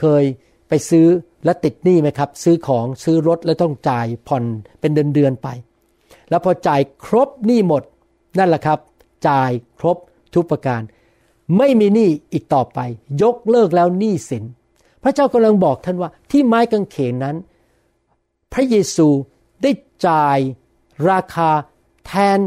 [0.00, 0.24] เคย
[0.68, 1.06] ไปซื้อ
[1.44, 4.44] และติดหนี้ไหมครับ ซื้อของซื้อรถแล้วต้องจ่ายผ่อน
[4.80, 5.48] เป็นเดือนเดือนๆไป
[6.30, 7.82] แล้วพอจ่ายครบหนี้หมด
[8.38, 8.78] นั่นแหละครับ
[9.28, 9.96] จ่ายครบ
[10.34, 10.82] ทุกประการ
[11.58, 12.78] ไม่มีหนี้อีกต่อไป
[13.22, 14.44] ยกเลิกแล้วหนี้สิน
[15.02, 17.36] พระเจ้ากำลังบอกท่านว่าที่ไม้กางเขนนั้น
[18.52, 19.08] พระเยซู
[19.62, 19.70] ได้
[20.08, 20.38] จ่าย
[21.10, 21.50] ราคา
[22.06, 22.38] แทน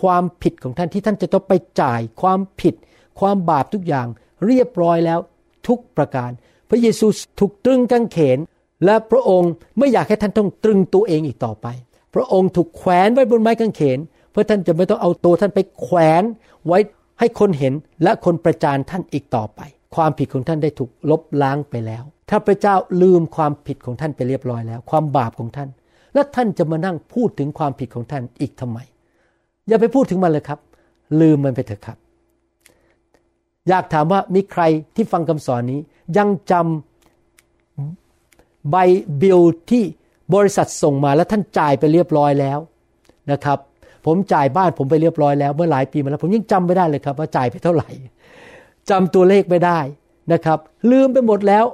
[0.00, 2.74] ความผิดของท่านที่ท่านจะต้องไปจ่ายความผิด
[3.20, 4.06] ความบาปทุกอย่าง
[4.46, 5.18] เรียบร้อยแล้ว
[5.66, 6.30] ทุกประการ
[6.70, 7.06] พระเยซู
[7.38, 8.38] ถูกตรึงกางเขน
[8.84, 11.66] และพระองค์ไม่อยากให้ท่านต้องตรึงตัวเองอีกต่อไป
[12.14, 13.98] พระองค์ถูกแขวนไว้บนไม้กางเขน
[14.30, 16.22] เพื่อท่านจะไม่ต้องเอาตัวท่านไปแขวน
[16.66, 16.78] ไว้
[17.18, 19.60] ให้คนเห็นและคนประจานท่านอีกต่อไป
[19.94, 25.68] ความผิดของท่านได้ถูกลบล้างไปแล้ว ถ้าพระเจ้าลืมความผิดของท่านไปเรียบร้อยแล้ว ความบาปของท่าน
[26.14, 28.78] และท่านจะมานั่งพูดถึงความผิดของท่านอีกทำไม
[29.68, 30.58] อย่าไปพูดถึงมันเลยครับ
[31.20, 31.98] ลืมมันไปเถอะครับ
[33.68, 34.62] อยากถามว่ามีใคร
[34.94, 35.80] ที่ฟังคำสอนนี้
[36.16, 38.76] ยังจำใบ
[39.22, 39.84] บิลที่
[40.34, 42.58] บริษัทส่งมาแล้วท่านจ่ายไปเรียบร้อยแล้ว
[43.30, 43.58] นะครับ
[44.06, 47.88] ผมจ่ายบ้านผมไปเรียบร้อยแล้วเมื่อหลายปีมาแล้ว ผมยังจำไม่ได้เลยครับว่าจ่ายไปเท่าไหร่
[48.90, 49.78] จำตัวเลขไม่ได้
[50.32, 50.58] นะครับ
[50.90, 51.64] ลืมไปหมดแล้ว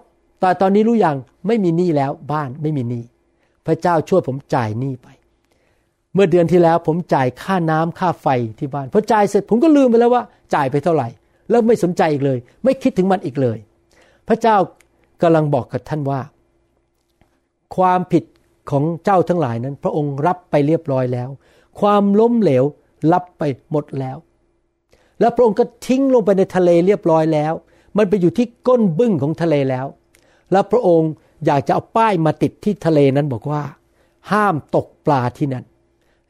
[0.40, 3.02] แต่ตอนนี้รู้อย่างไม่มีหนี้แล้วบ้านไม่มีหนี้
[3.66, 5.08] พระเจ้าช่วยผมจ่ายหนี้ไป
[6.14, 8.26] เมื่อเดือนที่แล้วผมจ่ายค่าน้ำค่าไฟ
[8.58, 10.22] ที่บ้านพอจ่ายเสร็จผมก็ลืมไปแล้วว่า
[10.54, 11.08] จ่ายไปเท่าไหร่
[11.50, 13.58] แล้วไม่สนใจอีกเลย ไม่คิดถึงมันอีกเลย
[14.28, 14.56] พระเจ้า
[15.22, 16.20] กำลังบอกกับท่านว่า
[17.76, 18.24] ความผิด
[18.70, 21.28] ของเจ้าทั้งหลายนั้น พระองค์รับไปเรียบร้อยแล้ว
[21.80, 22.64] ความล้มเหลว
[23.12, 24.16] รับไปหมดแล้ว
[25.20, 27.52] แล้วพระองค์ก็ทิ้งลงไปในทะเลเรียบร้อยแล้ว
[27.96, 29.86] มันไปอยู่ที่ก้นบึ้งของทะเลแล้ว
[30.52, 31.10] แล้วพระองค์
[31.46, 33.62] อยากจะเอาป้ายมาติดที่ทะเลนั้นบอกว่า
[34.30, 35.64] ห้ามตกปลาที่นั่น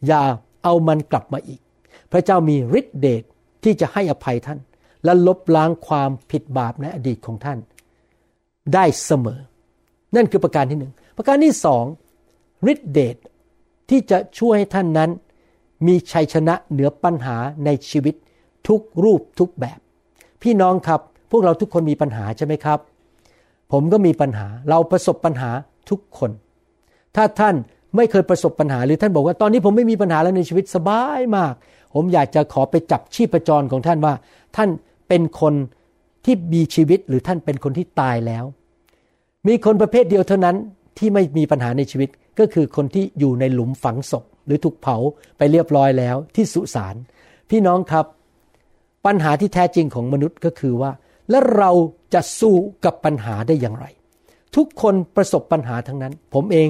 [0.07, 0.23] อย่า
[0.65, 1.61] เอามันกลับมาอีก
[2.13, 3.23] พระเจ้ามีฤทธิเดช
[3.65, 4.59] ที่จะให้อภัยท่าน
[5.05, 7.59] และลบล้างความผิดบาปในอดีตของท่าน
[8.75, 9.41] ได้เสมอ
[10.17, 11.85] นั่นคือประการที่หนึ่งประการที่สอง
[12.73, 13.17] ฤทธิเดช
[13.91, 15.11] ที่จะช่วยให้ท่านนั้น
[15.87, 18.15] มีชัยชนะเหนือปัญหาในชีวิต
[18.69, 19.79] ทุกรูปทุกแบบ
[20.43, 21.01] พี่น้องครับ
[21.31, 22.79] พวกเราทุกคนมีปัญหาใช่ไหมครับ
[23.73, 25.51] ผมก็มีปัญหาเราประสบปัญหา
[25.91, 26.31] ทุกคน
[27.17, 27.55] ถ้าท่าน
[27.97, 31.55] ไม่เคยประสบปัญหาหรือท่านบอกว่าตอนนี้ผมไม่มีปัญหาแล้วในชีวิตสบายมาก
[31.95, 34.15] ผมอยากจะขอไปจับชีพจรของท่านว่า
[34.57, 34.69] ท่าน
[35.09, 35.55] เป็นคน
[36.27, 38.45] ที่มีชีวิตหรือท่านเป็นคนที่ตายแล้ว
[39.47, 40.57] มีคนประเภทเดียวเท่านั้น
[40.99, 42.09] ที่ไม่มีปัญหาในชีวิต
[42.39, 44.97] ก็คือคนที่อยู่ในหลุมฝังศพ หรือถูกเผา
[45.39, 46.95] ไปเรียบร้อยแล้วที่สุสาน
[47.51, 48.07] พี่น้องครับ
[49.07, 50.91] ปัญหาที่แท้จริงของมนุษย์ก็คือว่า
[51.31, 51.71] แล้วเรา
[52.15, 53.87] จะสู้กับปัญหาได้อย่างไร
[54.57, 56.69] ทุกคนประสบปัญหาทั้งนั้น ผมเอง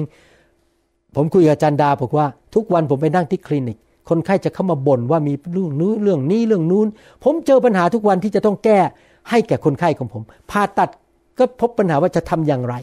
[1.15, 3.77] ผมคุยกับอาจารย์ดาบอกว่า ทุกวันผมไปนั่งที่คลินิก
[4.09, 6.87] คนไข้จะเข้ามาบ่นว่ามีเรื่องนู้นเรื่องนี้เรื่องนู้น
[7.23, 8.79] ผมเจอปัญหาทุกวันที่จะต้องแก้
[9.29, 10.89] ให้แก่คนไข้ของผมผ่าตัด
[11.37, 12.75] ก็พบปัญหาว่าจะทำอย่างไร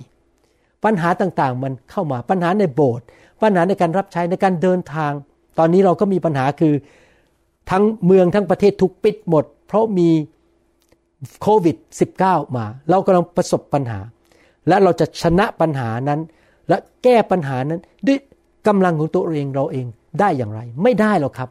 [0.84, 3.04] ปัญหาต่างๆมันเข้ามาปัญหาในโบสถ์
[3.42, 5.12] ปัญหาในการรับใช้ในการเดินทาง
[5.58, 6.74] ตอนนี้เราก็มีปัญหาคือ
[7.70, 10.08] ทั้งเมืองทั้งประเทศถูกปิดหมด เพราะมี
[11.42, 11.76] โควิด
[12.16, 13.98] -19 มา เรากำลังประสบปัญหา
[14.68, 16.20] และเราจะชนะปัญหานั้น
[16.68, 18.18] และแก้ปัญหานั้นด้วย
[18.66, 19.86] กำลังของตัวเองเราเอง
[20.20, 21.48] ได้อย่างไร ไม่ได้หรอกครับ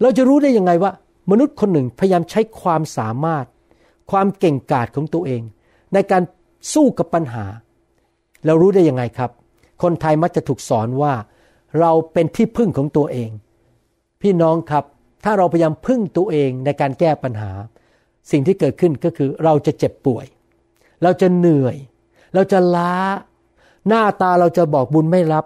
[0.00, 0.92] เราจะรู้ได้ยังไงว่า
[1.30, 3.44] มนุษย์คนหนึ่งพยายามใช้ความสามารถ
[4.10, 5.42] ความเก่งกาจของตัวเอง
[5.94, 6.22] ในการ
[6.72, 7.44] สู้กับปัญหา
[8.46, 9.30] เรารู้ได้ยังไงครับ
[9.82, 11.14] คนไทยมักจะถูกสอนว่า
[11.80, 13.30] เราเป็นที่พึ่งของตัวเอง
[14.22, 14.84] พี่น้องครับ
[15.24, 17.50] ถ้าเราพยายามพึ่งตัวเองในการแก้ปัญหา
[18.30, 20.26] สิ่งที่เกิดขึ้นก็คือเราจะเจ็บป่วย
[21.02, 21.76] เราจะเหนื่อย
[22.34, 22.94] เราจะล้า
[23.88, 25.44] หน้าตาเราจะบอกบุญไม่รับ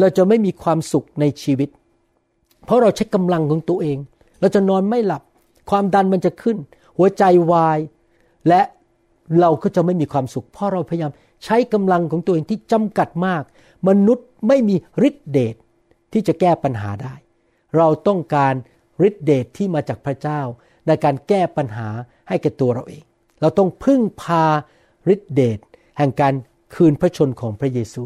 [0.00, 1.68] เราจะไม่มีความสุขในชีวิต
[2.64, 3.98] เพราะเราใช้กำลังของตัวเอง
[4.40, 5.22] เราจะนอนไม่หลับ
[5.70, 6.56] ความดันมันจะขึ้น
[6.96, 7.78] หัวใจวาย
[8.48, 8.60] และ
[9.40, 11.12] เราก็จะไม่มีความสุข เพราะเราพยายาม
[11.44, 13.42] ใช้กำลังของตัวเองที่จำกัดมาก
[13.88, 14.76] มนุษย์ไม่มี
[15.08, 15.54] ฤทธิเดช
[16.12, 17.14] ที่จะแก้ปัญหาได้
[17.76, 18.54] เราต้องการ
[19.08, 20.40] ฤทธิเดชที่มาจากพระเจ้า
[20.86, 21.88] ในการแก้ปัญหา
[22.28, 23.04] ให้แก่ตัวเราเอง
[23.40, 24.44] เราต้องพึ่งพา
[25.14, 25.58] ฤทธิเดช
[25.98, 26.34] แห่งการ
[26.74, 28.02] คืนพระชนของพระเยซู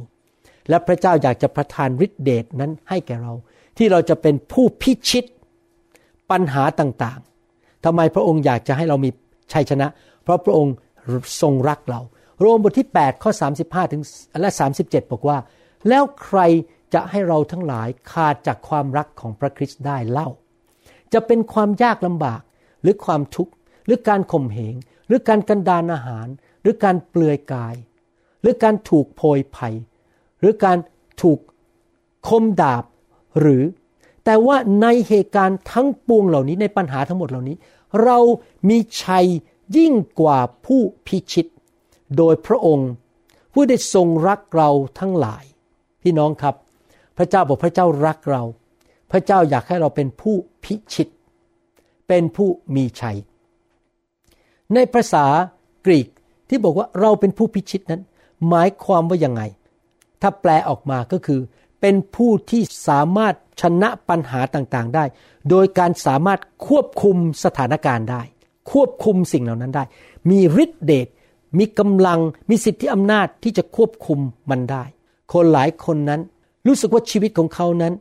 [0.68, 3.32] และพระเจ้าอยากจะประทานฤทธิเดชนั้นให้แก่เรา
[3.76, 5.24] ที่เราจะเป็นผู้พิชิต
[6.30, 9.10] ปัญหาต่างๆทำไมพระองค์อยากจะให้เรามี
[9.52, 9.86] ชัยชนะ
[10.26, 10.74] เพราะพระองค์
[11.42, 12.00] ทรงรักเรา
[12.40, 13.30] โรมบทที่ 8 ข้อ
[13.62, 14.02] 35 ถึง
[14.40, 14.50] และ
[14.82, 15.38] 37 บอกว่า
[15.88, 16.40] แล้วใคร
[16.94, 20.28] จะให้เราทั้งหลายขาดจากความรักของพระคริสต์ได้เล่า
[21.12, 22.40] จะเป็นความยากลำบาก
[22.82, 23.52] หรือความทุกข์
[23.86, 24.74] หรือการข่มเหง
[25.06, 26.26] หรือการกันดานอาหาร
[26.62, 27.74] หรือการเปลือยกาย
[28.40, 29.74] หรือการถูกโพยภัย
[30.40, 30.78] หรือการ
[31.22, 31.38] ถูก
[32.28, 32.84] คมดาบ
[33.40, 33.62] หรือ
[34.24, 37.56] แต่ว่าในเหตุการณ์ทั้งปวงเหล่านี้ในปัญหาทั้งหมดเหล่านี้
[38.04, 38.18] เรา
[38.68, 39.26] มีชัย
[39.76, 41.46] ยิ่งกว่าผู้พิชิต
[42.16, 42.90] โดยพระองค์
[43.52, 45.44] ผู้ได้ทรงรักเราทั้งหลาย
[46.02, 46.54] พี่น้องครับ
[47.16, 48.42] พระเจ้าบอกพระเจ้ารักเรา
[49.10, 51.08] พระเจ้าอยากให้เราเป็นผู้พิชิต
[52.08, 53.18] เป็นผู้มีชัย
[54.74, 55.24] ในภาษา
[55.86, 56.08] กรีก
[56.48, 58.02] ที่บอกว่าเราเป็นผู้พิชิตนั้น
[58.48, 59.42] หมายความว่ายังไง
[60.22, 61.40] ถ้าแปลออกมาก็คือ
[61.80, 65.04] เป็นผู้ที่สามารถชนะปัญหาต่างๆได้
[65.50, 68.22] โดยการสามารถควบคุมสถานการณ์ได้
[68.72, 69.84] ควบคุมสิ่งเหล่านั้นได้
[70.30, 71.08] มีฤทธิเดช
[71.58, 74.18] มีกำลังมีสิทธิอำนาจที่จะควบคุม
[74.50, 74.82] มันได้
[75.32, 76.20] คนหลายคนนั้น
[76.66, 77.92] รู้สึกว่าชีวิตของเขานั้น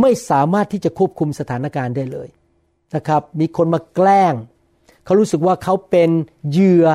[0.00, 2.28] ไม่สามารถที่จะควบคุมสถานการณ์ได้เลย
[2.94, 4.34] นะครับ มีคนมาแกล้ง
[5.04, 6.10] เขารู้สึกว่าเขาเป็น
[6.50, 6.86] เหยื่อ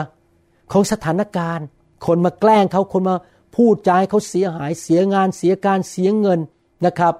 [0.71, 1.65] ของสถานการณ์
[2.05, 3.15] คนมาแกล้งเขาคนมา
[3.55, 6.39] พูดจาให้เขาเสียหายเสียงานเสียการเสียเงิน
[6.85, 7.13] นะครับ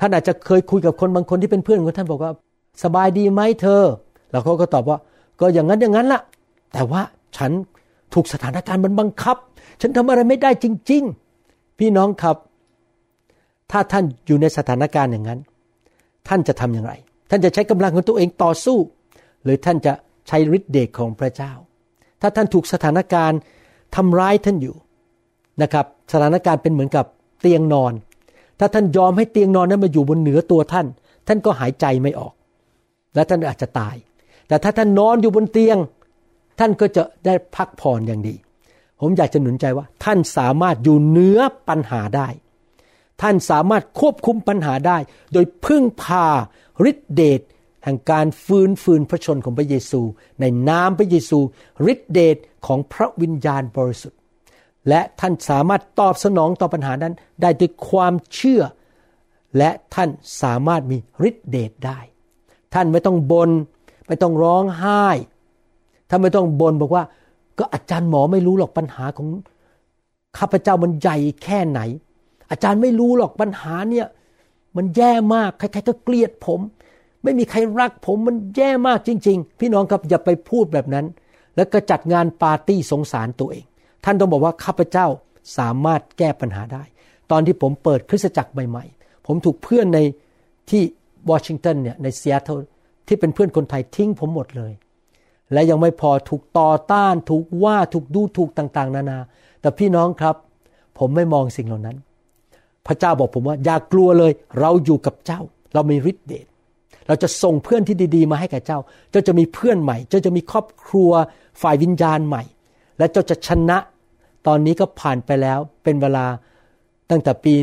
[0.00, 2.32] ท่านอาจจะเคยคุยกับคนบางคนที่เป็นเพื่อนของท่านบอกว่า
[2.82, 3.82] สบายดีไหมเธอ
[4.30, 4.98] แล้วเขาก็ตอบว่า
[5.40, 6.20] ก็อย่างนั้นอย่างนั้นละ
[6.72, 7.02] แต่ว่า
[7.36, 7.52] ฉัน
[8.14, 9.36] ถูกสถานการณ์มันบังคับ
[9.80, 11.02] ฉันทำอะไรไม่ได้จริง
[11.40, 12.36] ๆ พี่น้องครับ
[13.70, 15.40] ถ้าท่านอยู่ในสถานการณ์อย่างนั้น
[16.28, 16.92] ท่านจะทำอย่างไร
[17.30, 18.78] ท่านจะใช้กำลังของตัวเองต่อสู้
[19.44, 19.92] หรือท่านจะ
[20.28, 21.52] ใช้ฤทธิ์เดชของพระเจ้า
[22.20, 23.38] ถ้าท่านถูกสถานการณ์
[23.96, 24.76] ทำร้ายท่านอยู่
[25.62, 27.06] นะครับสถานการณ์เป็นเหมือนกับ
[27.40, 27.92] เตียงนอน
[28.58, 30.86] ถ้าท่านยอมให้เตียงนอนนั้นมาอยู่บนเหนือตัวท่าน
[31.26, 32.32] ท่านก็หายใจไม่ออก
[33.14, 33.94] และท่านอาจจะตาย
[34.48, 35.78] แต่ถ้าท่านนอนอยู่บนเตียง
[36.58, 38.34] ท่านก็จะได้พักผ่อนอย่างดี
[39.00, 42.28] ผมอยากจะหนุนใจว่า ท่านสามารถอยู่เหนือปัญหาได้
[43.22, 44.98] ท่านสามารถควบคุมปัญหาได้
[45.32, 46.26] โดยพึ่งพา
[46.90, 47.40] ฤทธิเดช
[47.84, 50.00] แห่งการฟื้นฟืนพระชนของพระเยซู
[50.40, 51.38] ในนามพระเยซู
[51.92, 52.36] ฤทธิเดช
[52.66, 54.18] ของพระวิญญาณบริสุทธิ์
[54.88, 58.62] และท่านสามารถตอบสนองต่อปัญหานั้นได้ด้วยความเชื่อ
[59.58, 60.08] และท่าน
[60.42, 60.96] สามารถมี
[61.28, 61.98] ฤทธิเดชได้
[62.74, 63.50] ท่านไม่ต้องบน
[64.06, 65.04] ไม่ต้องร้องไห้
[66.08, 67.04] ท่านไม่ต้องบนบอกว่า
[67.58, 69.28] ก็อาจารย์หมอไม่รู้หรอกปัญหาของ
[70.38, 71.80] ข้าพเจ้ามันใหญ่แค่ไหน
[72.50, 74.06] อาจารย์ไม่รู้หรอกปัญหาเนี่ย
[74.76, 76.60] มันแย่มากใครๆก็เกลียดผม
[77.22, 81.06] ไม่มีใครรักผมมันแย่มากจริง ๆ พี่น้องครับอย่าไปพูดแบบนั้น
[81.56, 83.64] แล้วก็จัดงานปาร์ตี้สงสารตัวเอง
[84.04, 85.06] ท่านต้องบอกว่าข้าพเจ้า
[85.58, 86.82] สามารถแก้ปัญหาได้
[87.30, 89.98] ตอนที่ผมเปิดคริสตจักรใหม่ ๆ ผมถูกเพื่อนใน
[90.70, 90.82] ที่
[91.30, 92.58] วอชิงตันเนี่ยในซีแอตเทิล
[93.06, 94.72] ที่เป็นเพื่อนคนไทยทิ้งผมหมดเลย
[95.52, 99.18] และยังไม่พอถูกต่อต้านถูกว่าถูกดูถูกต่าง ๆ นานา
[99.60, 100.36] แต่พี่น้องครับ
[100.98, 101.96] ผมไม่มองสิ่งเหล่านั้น
[102.86, 105.40] พระเจ้าบอกผมว่าอย่ากลัวเลย เราอยู่กับเจ้า
[105.74, 106.46] เรามีฤทธิ์เดช
[107.06, 108.78] เราจะส่งเพื่อนที่ดี ๆ มาให้แก่เจ้า
[109.10, 111.10] เจ้าจะมีเพื่อนใหม่ เจ้าจะมีครอบครัว
[111.62, 112.42] ฝ่ายวิญญาณใหม่
[112.98, 113.78] และเจ้าจะชนะ
[114.46, 116.26] ตอนนี้ก็ผ่านไปแล้วเป็นเวลา
[117.10, 117.54] ตั้งแต่ปี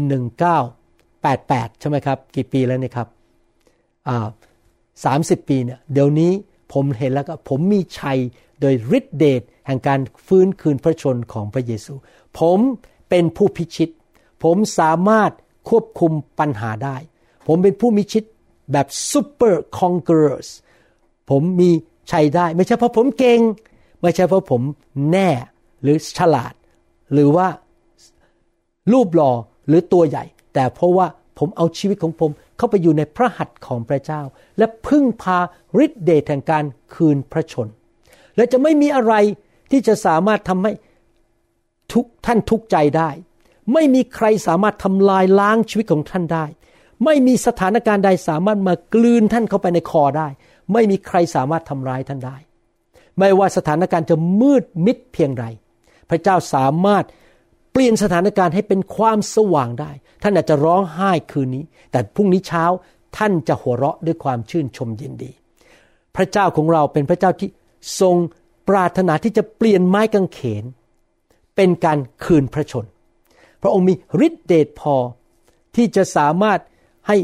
[0.82, 3.08] 1988 ใช่ไหมครับ กี่ปีแล้วเนี่ยครับ
[5.04, 6.32] อ่าสามสิบปีเนี่ยเดี๋ยวนี้
[6.74, 8.18] ผมเห็นแล้วก็ผมมีชัย
[8.62, 11.93] โดยฤทธิเดชแห่งการฟื้นคืนพระชนของพระเยซู
[12.39, 12.60] ผม
[13.10, 13.89] เป็นผู้พิชิต
[14.43, 15.32] ผมสามารถ
[15.70, 16.97] ควบคุมปัญหาได้
[17.47, 18.24] ผมเป็นผู้มีชิต
[18.72, 20.49] แบบ super conquerors
[21.30, 21.70] ผมมี
[22.12, 23.39] ชัยได้ ไม่ใช่เพราะผมเก่ง
[24.02, 24.62] ไม่ใช่เพราะผม
[25.12, 25.30] แน่
[25.82, 26.54] หรือฉลาด
[27.14, 27.47] หรือว่า
[28.91, 29.32] รูปหล่อ
[29.68, 31.08] หรือตัวใหญ่ แต่เพราะว่า
[31.39, 32.32] ผมเอาชีวิตของผม
[32.62, 34.22] เข้าไปอยู่ในพระหัตถ์ของพระเจ้า
[34.57, 35.39] และพึ่งพา
[35.84, 37.68] ฤทธิเดชแห่งการคืนพระชน
[38.36, 39.14] และจะไม่มีอะไร
[39.72, 40.72] ที่จะสามารถทำให้
[41.93, 43.09] ทุกท่านทุกข์ใจได้
[43.74, 46.45] ไม่มีใครสามารถทำลายล้างชีวิตของท่านได้
[47.05, 50.28] ไม่มีสถานการณ์ใดสามารถมากลืนท่านเข้าไปในคอได้
[50.74, 52.38] ไม่มีใครสามารถทำร้ายท่านได้
[53.20, 55.45] ไม่ว่าสถานการณ์จะมืดมิดเพียงไร
[56.09, 57.05] พระเจ้าสามารถ
[57.72, 59.91] เปลี่ยนสถานการณ์ให้เป็นความสว่างได้
[60.22, 62.65] ท่านอาจจะร้องไห้คืนนี้ แต่พรุ่งนี้เช้า
[63.17, 65.32] ท่านจะหัวเราะด้วยความชื่นชมยินดี
[66.15, 67.49] พระเจ้าของเราเป็นพระเจ้าที่
[67.99, 68.15] ทรง
[68.69, 70.63] ปรารถนาที่จะเปลี่ยนไม้กางเขน
[71.55, 72.86] เป็นการคืนพระชน
[73.61, 73.93] พระองค์มี
[74.26, 74.95] ฤทธิเดชพอ
[75.76, 76.59] ที่จะสามารถ
[77.07, 77.17] ให้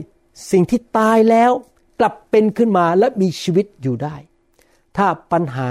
[0.52, 1.52] สิ่งที่ตายแล้ว
[2.00, 4.16] กลับเป็นขึ้นมาและมีชีวิตอยู่ได้
[4.98, 5.70] ถ้าปัญหา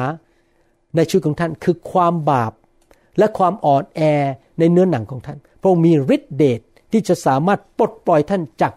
[0.96, 2.52] ในชีวิตของท่านคือความบาป
[3.18, 4.00] และความอ่อนแอ
[4.58, 6.60] ในเนื้อหนังของท่าน พระองค์มีฤทธิเดช
[6.96, 8.72] ที่จะสามารถปลดปล่อยท่านจาก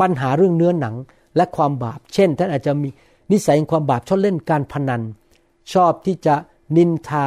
[0.00, 0.94] ปัญหาเรื่องเนื้อหนัง
[1.36, 2.88] และความบาป เช่น ท่านอาจจะมี
[3.32, 5.02] นิสัยความบาปชอบเล่นการพนัน
[5.72, 6.34] ชอบที่จะ
[6.76, 7.26] นินทา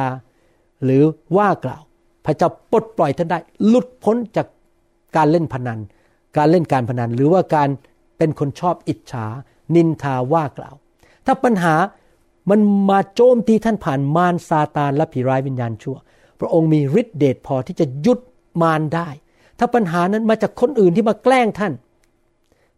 [0.84, 1.04] หรือ
[1.36, 1.82] ว่ากล่าว
[2.24, 4.46] พระเจ้าปลดปล่อยท่านได้ หลุดพ้นจาก
[5.16, 5.78] การเล่นพนัน
[6.36, 7.68] การเล่นการพนัน หรือว่าการ
[8.18, 9.26] เป็นคนชอบอิจฉา
[9.74, 10.74] นินทาว่ากล่าว
[11.26, 11.74] ถ้าปัญหา
[12.50, 12.60] มัน
[12.90, 15.96] มาโจมตีท่านผ่านมารซาตานและผีร้ายวิญญาณชั่ว
[16.40, 18.18] พระองค์มีฤทธิเดชพอที่จะยุด
[18.62, 19.08] มารได้
[19.60, 21.72] ถ้าปัญหานั้นมาจากคนอื่นที่มาแกล้งท่าน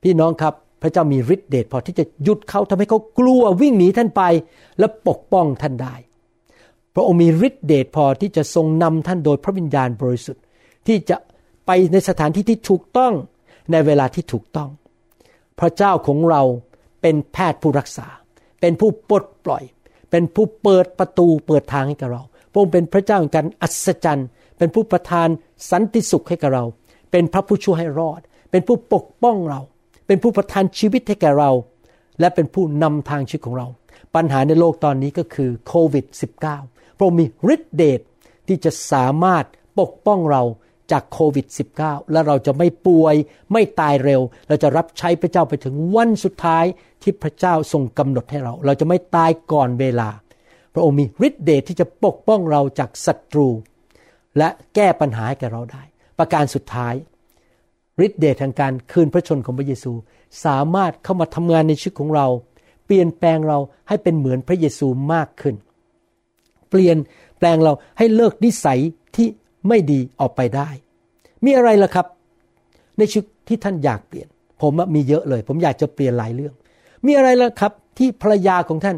[0.03, 4.23] พี่น้องครับพระเจ้ามีฤทธิเดชพอที่จะหยุดเขาทำให้เขากลัววิ่งหนีท่านไป
[4.79, 5.95] และปกป้องท่านได้
[6.95, 10.43] พระองค์มีฤทธิเดชพอที่จะทรงนำท่านโดยพระวิญญาณบริสุทธิ์
[10.87, 11.17] ที่จะ
[11.67, 13.13] ไปในสถานที่ที่ถูกต้อง
[13.73, 14.71] ในเวลาที่ถูกต้อง
[15.61, 16.43] พระเจ้าของเรา
[17.03, 18.07] เป็นแพทย์ผู้รักษา
[18.61, 19.63] เป็นผู้ปลดปล่อย
[20.11, 24.29] เป็นผู้เปิดประตูเปิดทางให้กับเรา พระองค์เป็นพระเจ้าแห่งการอัศจรรย์
[24.63, 25.29] เป็นผู้ประทาน
[25.71, 26.65] สันติสุขให้กับเรา
[27.11, 29.61] เป็นพระผู้ช่วยให้รอด เป็นผู้ปกป้องเรา
[30.07, 31.51] เป็นผู้ประทานชีวิตให้แก่เรา
[32.21, 33.67] และเป็นผู้นำทางชีวิตของเรา
[34.15, 36.07] ปัญหาในโลกตอนนี้ก็คือโควิด
[36.51, 38.01] -19 พระองค์มีฤทธิเดช
[38.49, 39.45] ที่จะสามารถ
[39.81, 40.43] ปกป้องเรา
[40.93, 41.47] จากโควิด
[41.79, 43.15] -19 และเราจะไม่ป่วย
[43.53, 46.65] ไม่ตายเร็ว เราจะรับใช้พระเจ้าไปถึงวันสุดท้าย
[47.03, 50.09] ที่พระเจ้าทรงกำหนดให้เรา เราจะไม่ตายก่อนเวลา
[50.75, 53.49] พระองค์มีฤทธิเดชที่จะปกป้องเราจากศัตรู
[54.39, 55.83] และแก้ปัญหาให้แก่เราได้
[56.19, 56.95] ประการสุดท้าย
[58.07, 59.93] ฤทธิเดชทางการคืนพระชนของพระเยซู
[60.45, 62.27] สามารถเข้ามาทำงานในชีวิตของเรา
[62.87, 63.59] เปลี่ยนแปลงเรา
[63.89, 65.55] ให้เป็นเหมือนพระเยซูมากขึ้น
[66.71, 66.97] เปลี่ยน
[67.39, 68.81] แปลงเราให้เลิกนิสัย
[69.17, 69.27] ที่
[69.69, 70.69] ไม่ดีออกไปได้
[71.45, 72.07] มีอะไรล่ะครับ
[72.99, 74.29] ในชีวิตที่ท่านอยากเปลี่ยน
[74.63, 76.55] ผมมีเยอะเลย ผมอยากจะเปลี่ยนหลายเรื่อง
[77.07, 78.97] มีอะไรล่ะครับที่ภรรยาของท่าน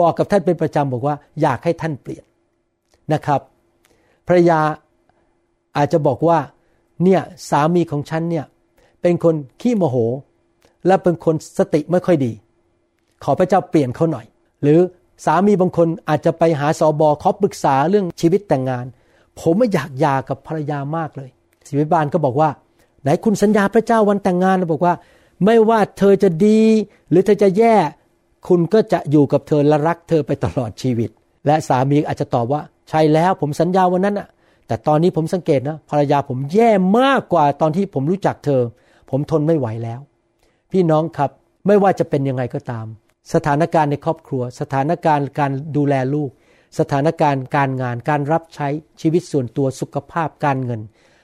[0.00, 2.24] บอกกับท่านเป็นประจำบอกว่าอยากให้ท่านเปลี่ยน
[3.12, 3.40] นะครับ
[4.28, 4.60] ภรรยา
[5.76, 6.38] อาจจะบอกว่า
[7.04, 7.20] เนี่ย
[7.50, 8.44] สามีของฉันเนี่ย
[9.02, 9.96] เป็นคนขี้โมโห
[10.86, 12.32] และเป็นคนสติไม่ค่อยดี
[13.24, 14.26] ขอพระเจ้าเปลี่ยนเขาหน่อย
[14.62, 14.78] หรือ
[15.24, 18.84] สามีบางคนอาจจะไปหาสอบอขอปรึกษาเรื่องชีวิตแต่งงาน
[19.38, 21.30] ผมไม่อยากหย่ากับภรรยามากเลย
[21.66, 22.50] ศิวิบาลก็บอกว่า
[23.02, 24.94] ไหนคุณสัญญาพระเจ้าวันแต่งงานบอกว่า
[25.44, 26.60] ไม่ว่าเธอจะดี
[27.10, 27.76] หรือเธอจะแย่
[28.48, 31.10] คุณก็จะอยู่กับเธอและรักเธอไปตลอดชีวิต
[31.46, 34.28] และสามีอาจจะตอบว่า ใช่แล้วผมสัญญาวันนั้นอะ
[34.66, 38.62] แต่ตอนนี้ผมสังเกตนะภรรยาผมแย่มากกว่าตอนที่ผมรู้จักเธอ
[39.10, 40.00] ผมทนไม่ไหวแล้ว
[40.72, 41.30] พี่น้องครับ
[41.66, 42.86] ไม่ว่าจะเป็นยังไงก็ตาม
[43.34, 46.30] สถานการณ์ในครอบครัว สถานการณ์การดูแลลูก
[46.78, 48.68] สถานการณ์การงานการรับใช้
[49.00, 50.80] ชีวิตส่วนตัวสุขภาพการเงิน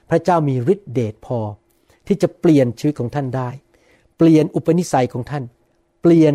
[0.09, 1.39] พระเจ้ามีฤทธิเดชพอ
[2.07, 3.49] ที่จะเปลี่ยนชีวิตของท่านได้
[4.17, 5.43] เปลี่ยนอุปนิสัยของท่าน
[6.01, 6.33] เปลี่ยน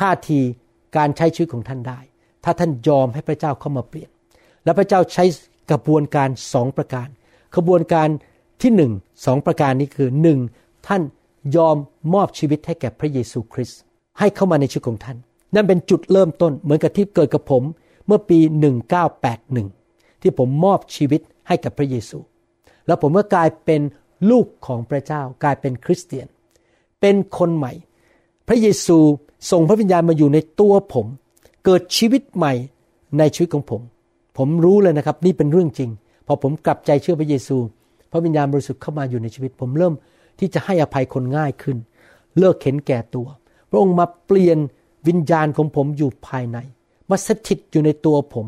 [0.00, 0.40] ท่าที
[0.96, 2.00] การใช้ชีวิตของท่านได้
[2.44, 4.10] ถ้าท่านยอมให้พระเจ้าเข้ามาเปลี่ยน
[4.64, 5.24] และพระเจ้าใช้
[5.70, 7.08] กระบวนการสองประการ
[7.54, 8.08] กระบวนการ
[8.62, 8.92] ที่หนึ่ง
[9.24, 10.38] สองประการนี้คือหนึ่ง
[10.86, 11.02] ท่าน
[11.56, 11.76] ยอม
[12.14, 13.80] มอบชีวิตให้แก่พระเยซูคริสต์
[14.18, 15.18] ให้เข้ามาในชีวิตของท่าน
[15.54, 17.62] นั่นเป็นจุดเริ่มต้นเหมือนกับที่เกิดกับผม
[18.06, 18.38] เมื่อปี
[19.10, 22.18] 1981 ที่ผมมอบชีวิตให้กับพระเยซู
[22.86, 23.80] แล้วผมก็กลายเป็น
[24.30, 26.26] ลูกของพระเจ้ากลายเป็นคริสเตียน
[27.00, 27.72] เป็นคนใหม่
[28.48, 28.98] พระเยซู
[29.50, 31.06] ส่งพระวิญญาณมาอยู่ในตัวผม
[31.64, 32.52] เกิดชีวิตใหม่
[33.18, 33.80] ในชีวิตของผม
[34.38, 35.90] ผมรู้เลยนะครับนี่เป็นเรื่องจริง
[36.26, 37.56] พอผมกลับใจเชื่อพระเยซู
[38.10, 39.94] พระวิญญาณบริสุทธิ์เข้ามาอยู่ในชีวิต ผมเริ่ม
[40.38, 41.76] ที่จะให้อภัยคนง่ายขึ้น
[42.38, 43.26] เลิกเข็นแก่ตัว
[43.70, 44.58] พระองค์มาเปลี่ยน
[45.08, 46.58] วิญญาณของผมอยู่ภายใน
[47.10, 48.46] มาสถิตอยู่ในตัวผม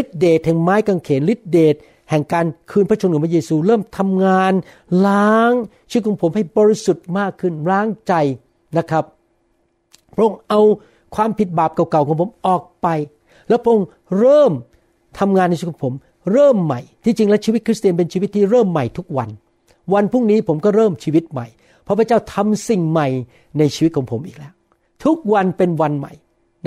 [0.00, 1.76] ฤทธิเดชแห่งไม้กางเขนฤทธิเดช
[2.10, 4.52] แห่งการคืนพระชนของพระเยซู เริ่มทำงาน
[5.06, 5.52] ล้าง
[5.90, 8.14] ชีวิตของผมให้บริสุทธิ์มากขึ้นล้างใจ
[8.78, 9.04] นะครับ
[10.14, 10.60] พระองค์เอา
[11.14, 12.88] ความผิดบาปเก่าๆของผมออกไป
[13.48, 14.52] แล้วพระองค์เริ่ม
[15.18, 15.94] ทำงานในชีวิตผม
[16.32, 19.28] เริ่มใหม่ ที่จริงแล้วชีวิตคริสเตียนเป็นชีวิตที่เริ่มใหม่ทุกวัน
[19.94, 21.46] วันพรุ่งนี้ผมก็เริ่มชีวิตใหม่
[21.84, 23.08] เพราะพระเจ้าทำสิ่งใหม่
[23.58, 24.52] ในชีวิตของผมอีกแล้ว
[25.04, 26.12] ทุกวันเป็นวันใหม่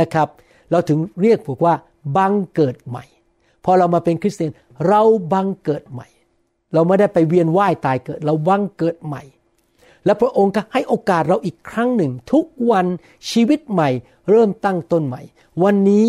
[0.01, 0.27] นะครับ
[0.71, 1.73] เราถึงเรียกบอกว่า
[2.17, 3.05] บังเกิดใหม่
[3.65, 4.51] พอเรามาเป็นคริสเตียน
[4.87, 5.01] เรา
[5.33, 6.07] บังเกิดใหม่
[6.73, 9.23] เราไม่ได้ไปเวียนว่ายตายเกิด เราบังเกิดใหม่
[10.05, 12.85] และพระองค์ก็ให้โอกาสเราอีกครั้งหนึ่ง ทุกวัน
[13.31, 13.89] ชีวิตใหม่
[14.29, 15.21] เริ่มตั้งต้นใหม่
[15.63, 16.07] วันนี้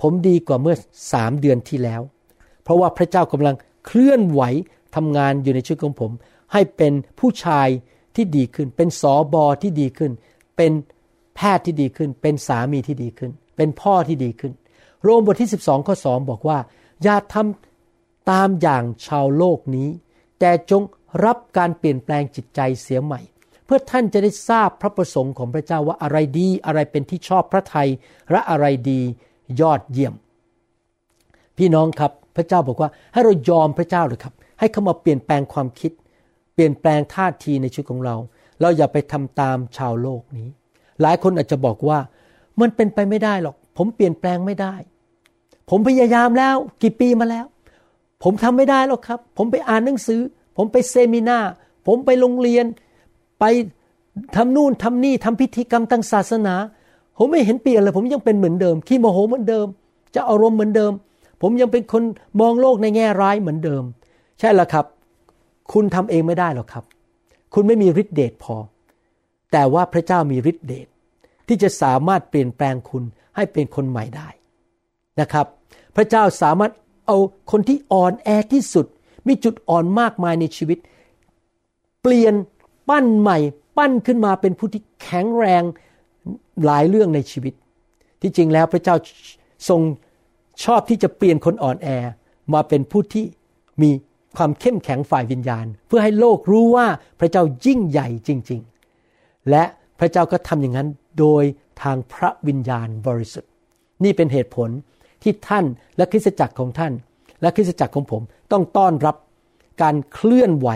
[0.00, 0.76] ผมดีกว่าเมื่อ
[1.12, 2.00] สามเดือนที่แล้ว
[2.62, 4.42] เพราะว่าพระเจ้ากำลังเคลื่อนไหว
[4.96, 6.10] ทำงานอยู่ในชีวิตของผม
[6.52, 7.68] ให้เป็นผู้ชาย
[8.16, 10.12] ที่ดีขึ้น เป็นสอบอที่ดีขึ้น
[10.56, 10.72] เป็น
[11.36, 14.52] แพทย์ที่ดีขึ้น เป็นสามีที่ดีขึ้น เป็นพ่อที่ดีขึ้น
[15.02, 16.58] โรมบทที่ 12ข้อ2บอกว่า
[17.02, 19.88] อย่าทำตามอย่างชาวโลกนี้
[20.38, 20.82] แต่จง
[21.24, 23.20] รับการเปลี่ยนแปลงจิตใจเสียใหม่
[23.64, 27.88] เพื่อท่านจะได้ทราบพระประสงค์ของพระเจ้าว่าอะไรดีอะไรเป็นที่ชอบพระทัย
[28.30, 29.00] และอะไรดี
[29.60, 30.14] ยอดเยี่ยม
[31.58, 35.92] พี่น้องครับพระเจ้าบอกว่าให้เรายอมพระเจ้าเลยครับ ให้เขามาเปลี่ยนแปลงความคิด
[36.54, 38.16] เปลี่ยนแปลงท่าทีในชีวิตของเรา
[38.60, 40.48] เราอย่าไปทำตามชาวโลกนี้
[41.02, 41.98] หลายคนอาจจะบอกว่า
[42.60, 44.74] มันเป็นไปไม่ได้หรอก ผมเปลี่ยนแปลงไม่ได้
[45.70, 47.46] ผมพยายามแล้วกี่ปีมาแล้ว
[48.22, 50.20] ผมทำไม่ได้หรอกครับ ผมไปอ่านหนังสือ
[50.56, 51.38] ผมไปเซมินา
[51.86, 52.66] ผมไปโรงเรียน
[53.40, 53.44] ไป
[54.36, 56.54] ทำนู่นทำนี่ทำพิธีกรรมทางศาสนา
[57.18, 59.66] ผมไม่เห็นเปลี่ยนเลย ผมยังเป็นเหมือนเดิม ขี้โมโหเหมือนเดิม
[60.14, 60.92] จะอารมณ์เหมือนเดิม
[61.42, 62.02] ผมยังเป็นคน
[62.40, 63.82] มองโลกในแง่ร้ายเหมือนเดิม
[64.38, 64.86] ใช่แล้วครับ
[65.72, 66.84] คุณทำเองไม่ได้หรอกครับ
[67.54, 68.56] คุณไม่มีฤทธิเดชพอ
[69.52, 70.86] แต่ว่าพระเจ้ามีฤทธิเดช
[71.46, 73.02] ที่จะสามารถเปลี่ยนแปลงคุณ
[73.36, 74.28] ให้เป็นคนใหม่ได้
[75.20, 75.46] นะครับ
[75.96, 76.72] พระเจ้าสามารถ
[77.06, 77.16] เอา
[77.50, 78.86] คนที่อ่อนแอที่สุด
[79.28, 80.78] มีจุดอ่อนมากมายในชีวิต
[82.02, 82.34] เปลี่ยน
[82.88, 83.38] ปั้นใหม่
[83.76, 85.62] ปั้นขึ้นมาเป็นผู้ที่แข็งแรง
[86.64, 87.54] หลายเรื่องในชีวิต
[88.20, 88.96] ที่จริงแล้วพระเจ้า
[89.68, 89.80] ทรง
[90.64, 91.88] ชอบที่จะเปลี่ยนคนอ่อนแอ
[92.54, 93.24] มาเป็นผู้ที่
[93.82, 93.90] มี
[94.36, 96.86] ความเข้มแข็งฝ่ายวิญญาณ เพื่อให้โลกรู้ว่า
[97.20, 98.60] พระเจ้ายิ่งใหญ่จริง
[99.04, 99.64] ๆ และ
[99.98, 100.88] พระเจ้าก็ทำอย่างนั้น
[101.18, 101.44] โดย
[101.82, 103.50] ทางพระวิญญาณบริสุทธิ์
[104.04, 104.68] นี่เป็นเหตุผล
[105.22, 105.64] ที่ท่าน
[105.96, 106.92] และคริสตจักรของท่าน
[107.42, 109.16] และคริสตจักรของผมต้องต้อนรับ
[109.82, 110.68] การเคลื่อนไหว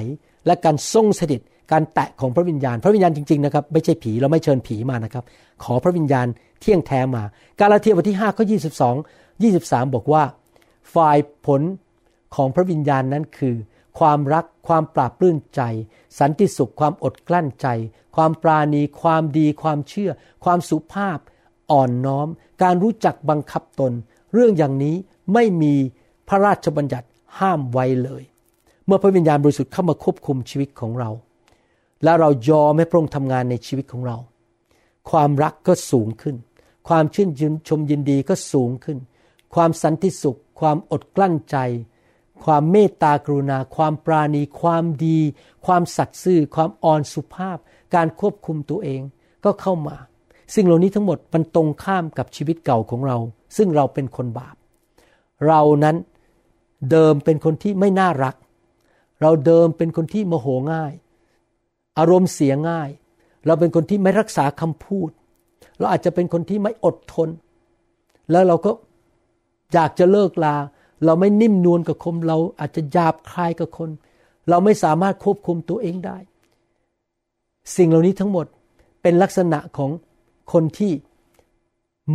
[0.46, 1.40] และการทรงสถิต
[1.72, 5.24] การแตะของพระวิญญาณ พระวิญญาณจริงๆนะครับไม่ใช่ผีเราไม่เชิญผีมานะครับ
[5.64, 6.26] ขอพระวิญญาณ
[6.60, 7.22] เที่ยงแท้มา
[7.60, 8.44] กาลาเทียบทที่5ข้อ
[9.40, 10.22] 22 23 บอกว่า
[10.94, 11.60] ฝ่ายผล
[12.34, 13.54] ของพระวิญญาณนั้นคือ
[13.98, 15.60] ความรักความปราบปลื้มใจ
[16.18, 17.66] สันติสุขความอดกลั้นใจ
[18.16, 20.10] ความปราณี ความดี ความเชื่อ
[20.44, 21.18] ความสุภาพ
[21.70, 22.28] อ่อนน้อม
[22.62, 23.92] การรู้จักบังคับตน
[24.34, 24.94] เรื่องอย่างนี้
[25.34, 25.74] ไม่มี
[26.28, 27.06] พระราชบัญญัติ
[27.38, 28.22] ห้ามไว้เลย
[28.86, 31.10] เมื่อพระวิญญาณบริสุทธิ์เข้ามาควบคุมชีวิตของเรา
[32.04, 34.16] และเรายอมให้พระองค์ทำงานในชีวิตของเรา
[35.10, 36.36] ความรักก็สูงขึ้น
[36.88, 37.30] ความชื่น
[37.68, 38.98] ชมยินดีก็สูงขึ้น
[39.54, 41.56] ความสันติสุข ความอดกลั้นใจ
[42.44, 45.18] ความเมตตากรุณา ความปราณี ความดี
[45.66, 47.58] ความสัตย์ซื่อ ความอ่อนสุภาพ
[47.94, 49.00] การควบคุมตัวเอง
[49.44, 49.96] ก็เข้ามา
[50.54, 53.16] สิ่งเหล่านี้ทั้งหมดมันตรงข้ามกับชีวิตเก่าของเรา
[53.56, 54.56] ซึ่งเราเป็นคนบาป
[55.46, 55.96] เรานั้น
[56.90, 58.34] เดิมเป็นคนที่ไม่น่ารัก
[59.20, 60.92] เราเดิมเป็นคนที่โมโหง่าย
[61.98, 62.90] อารมณ์เสียง่าย
[63.46, 65.10] เราเป็นคนที่ไม่รักษาคำพูด
[65.78, 67.28] เราอาจจะเป็นคนที่ไม่อดทน
[68.30, 68.70] แล้วเราก็
[69.72, 70.56] อยากจะเลิกลา
[71.04, 73.90] เราไม่นิ่มนวลกับคนเราอาจจะหยาบคายกับคน
[74.48, 76.18] เราไม่สามารถควบคุมตัวเองได้
[77.76, 78.46] สิ่งเหล่านี้ทั้งหมด
[79.02, 79.90] เป็นลักษณะของ
[80.52, 80.92] คนที่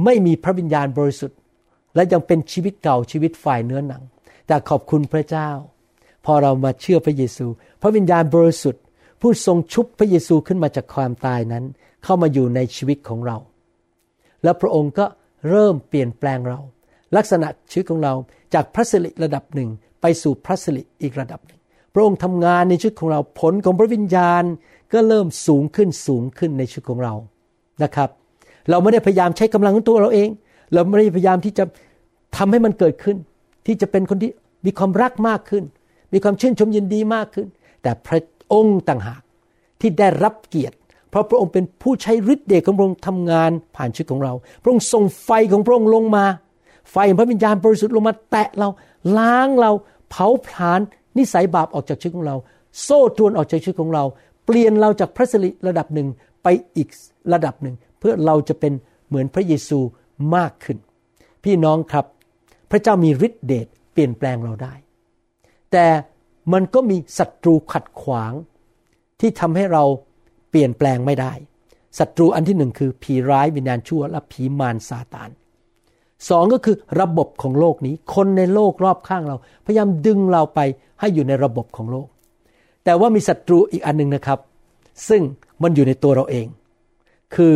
[0.03, 1.37] ไม่มีพระวิญญาณบริสุทธิ์
[1.95, 4.03] และยังเป็นชีวิตเก่าชีวิตฝ่ายเนื้อหนัง
[4.47, 5.49] แต่ขอบคุณพระเจ้า
[6.25, 7.47] พอเรามาเชื่อพระเยซู
[7.81, 8.81] พระวิญญาณบริสุทธิ์
[9.21, 11.63] ผู้ทรงชุบพระเยซูขึ้นมาจากความตายนั้น
[12.03, 13.37] เข้ามาอยู่ในชีวิตของเรา
[14.43, 15.05] แล้วพระองค์ก็
[15.49, 16.59] เริ่มเปลี่ยนแปลงเรา
[17.17, 18.13] ลักษณะชีวิตของเรา
[18.53, 19.69] จากพระสิริระดับหนึ่ง
[20.01, 21.59] ไปสู่พระสิริอีกระดับหนึ่ง
[21.93, 24.43] พระองค์ทำงานในชีวิตของเราผลของพระวิญญาณ
[24.93, 27.13] ก็เริ่มสูงขึ้นสูงขึ้นในชีวิตของเรา
[27.83, 28.09] นะครับ
[28.69, 30.29] เราไม่ได้พยายามใช้กำลังของตัวเราเอง
[30.73, 31.63] เราไม่ได้พยายามที่จะ
[32.37, 33.17] ทำให้มันเกิดขึ้น
[33.65, 34.31] ที่จะเป็นคนที่
[34.65, 35.63] มีความรักมากขึ้น
[36.13, 37.47] มีความชื่นชมยินดีมากขึ้น
[37.81, 38.19] แต่พระ
[38.53, 39.21] องค์ต่างหาก
[39.81, 40.75] ที่ได้รับเกียรติ
[41.09, 46.25] เพราะพระองค์เป็นผู้ใช้ฤทธิ์เดชของพระองค์ทำงานผ่านชีวิตของเรา พระองค์ส่งไฟของพระองค์ลงมา
[46.91, 48.69] ไฟของพระวิญญาณบริสุทธิ์ลงมาแตะเรา
[49.17, 49.71] ล้างเรา
[50.09, 50.79] เผาผลาญ
[51.17, 52.35] นิสัยบาปออกจากชีวิตของเรา
[52.81, 54.03] โซ่ตรวนออกจากชีวิตของเรา
[54.45, 56.07] เปลี่ยนเราจากพระสิริระดับหนึ่ง
[56.43, 56.89] ไปอีก
[57.33, 58.73] ระดับหนึ่ง เพื่อเราจะเป็น
[59.07, 59.79] เหมือนพระเยซู
[60.35, 60.77] มากขึ้น
[61.43, 62.05] พี่น้องครับ
[62.71, 64.73] พระเจ้ามีฤทธิ์เดชเปลี่ยนแปลงเราได้
[65.71, 65.85] แต่
[66.53, 68.33] มันก็มีศัตรูขัดขวาง
[69.19, 69.83] ที่ทำให้เรา
[70.49, 71.33] เปลี่ยนแปลงไม่ได้
[71.99, 75.29] ศัตรูอันที่หนึ่งคือผีร้ายวิญญาณชั่วและผีมารซาตาน
[76.29, 79.35] สองก็คือระบบของโลกนี้ คนในโลกรอบข้างเรา
[79.65, 80.59] พยายามดึงเราไป
[80.99, 82.07] ให้อยู่ในระบบของโลก
[82.83, 84.39] แต่ว่ามีศัตรูอีกอันหนึ่งนะครับ
[85.09, 85.21] ซึ่ง
[85.63, 86.47] มันอยู่ในตัวเราเอง
[87.35, 87.55] คือ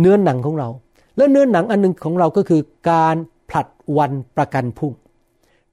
[0.00, 0.68] เนื้อหนังของเรา
[1.16, 3.16] และเนื้อหนังอันหนึงของเราก็คือ การ
[3.48, 4.92] ผลัดวันประกันพรุ่ง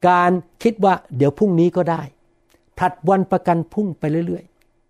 [0.08, 0.32] การ
[0.64, 2.02] คิดว่าเดี๋ยวพรุ่งนี้ก็ได้
[2.82, 4.44] ผลัดวันประกันพุ่งไปเรื่อย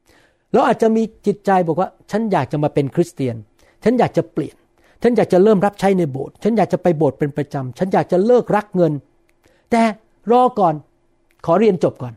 [0.04, 3.36] ๆ เราอาจจะมีจิตใจบอกว่า ฉันอยากจะมาเป็นคริสเตียน
[3.84, 4.56] ฉันอยากจะเปลี่ยน
[5.04, 8.94] ฉันอยากจะเริ่มรับใช้ในโบสถ์ ฉันอยากจะไปโบสถ์เป็นประจำ ฉันอยากจะเลิกรักเงิน
[9.72, 9.82] แต่
[10.32, 10.74] รอก่อน
[11.46, 12.14] ขอเรียนจบก่อน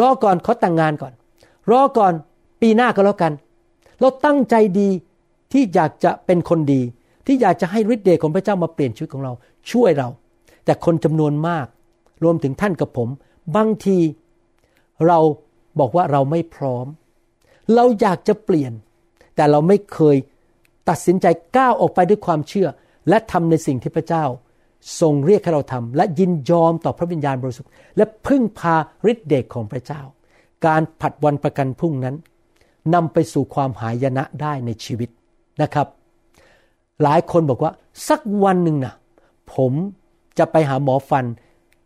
[0.00, 1.12] รอก่อนขอแต่งงานก่อน
[1.70, 2.12] รอก่อน
[2.60, 3.32] ปีหน้าก็แล้วกัน
[4.00, 4.88] เราตั้งใจดี
[5.52, 6.80] ที่อยากจะเป็นคนดี
[7.26, 9.32] ที่อยากจะให้ฤทธิ์เดชของพระเจ้ามาเปลี่ยนชีวิตของเรา
[9.70, 10.08] ช่วยเรา
[10.64, 11.66] แต่คนจำนวนมาก
[12.24, 13.08] รวมถึงท่านกับผม
[13.56, 13.96] บางที
[15.06, 15.18] เรา
[15.78, 16.86] บอกว่าเราไม่พร้อม
[17.74, 18.72] เราอยากจะเปลี่ยน
[19.36, 20.16] แต่เราไม่เคย
[20.88, 21.26] ตัดสินใจ
[21.56, 22.68] ก้าวออกไปด้วยความเชื่อ
[23.08, 24.24] และทำในสิ่งที่พระเจ้า
[25.00, 28.74] ทรงเรียกให้เราทำและยินยอมต่อพระวิญญาณบริสุทธิ์และพึ่งพา
[29.10, 30.02] ฤทธิเดชของพระเจ้า
[30.66, 32.16] การผัดวันประกันพรุ่งนั้น
[32.94, 35.08] นำไปสู่ความหายนะได้ในชีวิต
[35.62, 35.86] นะครับ
[37.02, 37.72] หลายคนบอกว่า
[38.08, 38.94] สักวันหนึ่งนะ
[39.54, 39.72] ผม
[40.38, 41.24] จะไปหาหมอฟัน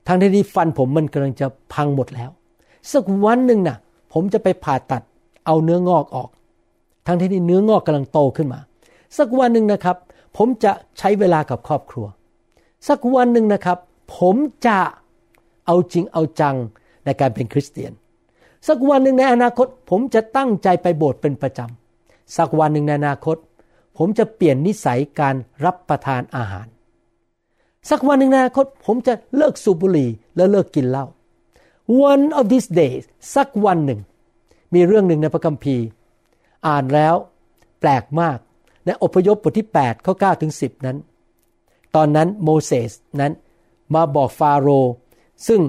[0.06, 2.30] ทางที่ฟันผมมันกำลังจะพังหมดแล้ว
[2.93, 3.76] สักวันหนึ่งนะ
[4.12, 5.03] ผมจะไปผ่าตัด
[5.47, 6.28] เอาเนื้องอกออก
[7.07, 8.61] ทั้งที่เนื้องอกกำลังโตขึ้นมา
[9.18, 9.97] สักวันหนึ่งนะครับ
[10.37, 12.07] ผมจะใช้เวลากับครอบครัว
[12.89, 13.78] สักวันหนึ่งนะครับ
[14.18, 14.78] ผมจะ
[15.66, 16.57] เอาจริงเอาจัง
[17.05, 17.93] ในการเป็นคริสเตียน
[18.68, 23.37] สักวันหนึ่งในอนาคต ผมจะตั้งใจไปโบสถ์เป็นประจำสักวันหนึ่งในอนาคต
[23.99, 26.66] ผมจะเปลี่ยนนิสัยการรับประทานอาหาร
[27.91, 31.07] สักวันหนึ่งในอนาคต ผมจะเลิกสูบบุหรี่และเลิกกินเหล้า
[32.11, 33.03] one of these days
[33.34, 34.01] สักวันหนึ่ง
[34.74, 35.84] มีเรื่องหนึ่งในพระคัมภีร์
[36.66, 37.14] อ่านแล้ว
[37.80, 38.38] แปลกมาก
[38.84, 40.97] ในอพยพบทที่8ข้อ9ถึง10 นั้น
[41.95, 43.32] ตอนนั้นโมเสสนั้น
[43.95, 44.93] มาบอกฟาโรห์
[45.49, 45.61] ซึ่ง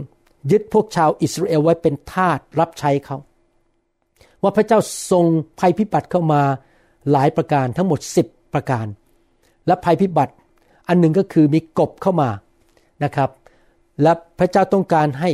[0.51, 3.17] ยึดพวกชาวอิสราเอลไว้เป็นทาสรับใช้เขา
[4.43, 4.80] ว่าพระเจ้า
[5.11, 5.26] ทรง
[5.59, 6.41] ภัยพิบัติเข้ามา
[7.11, 8.86] หลายประการทั้งหมด 10 ประการ
[9.67, 10.34] และภัยพิบัติ
[10.88, 12.30] อันหนึ่งก็คือมีกบเข้ามา
[13.03, 13.30] นะครับ
[14.01, 15.30] และพระเจ้าต้องการให้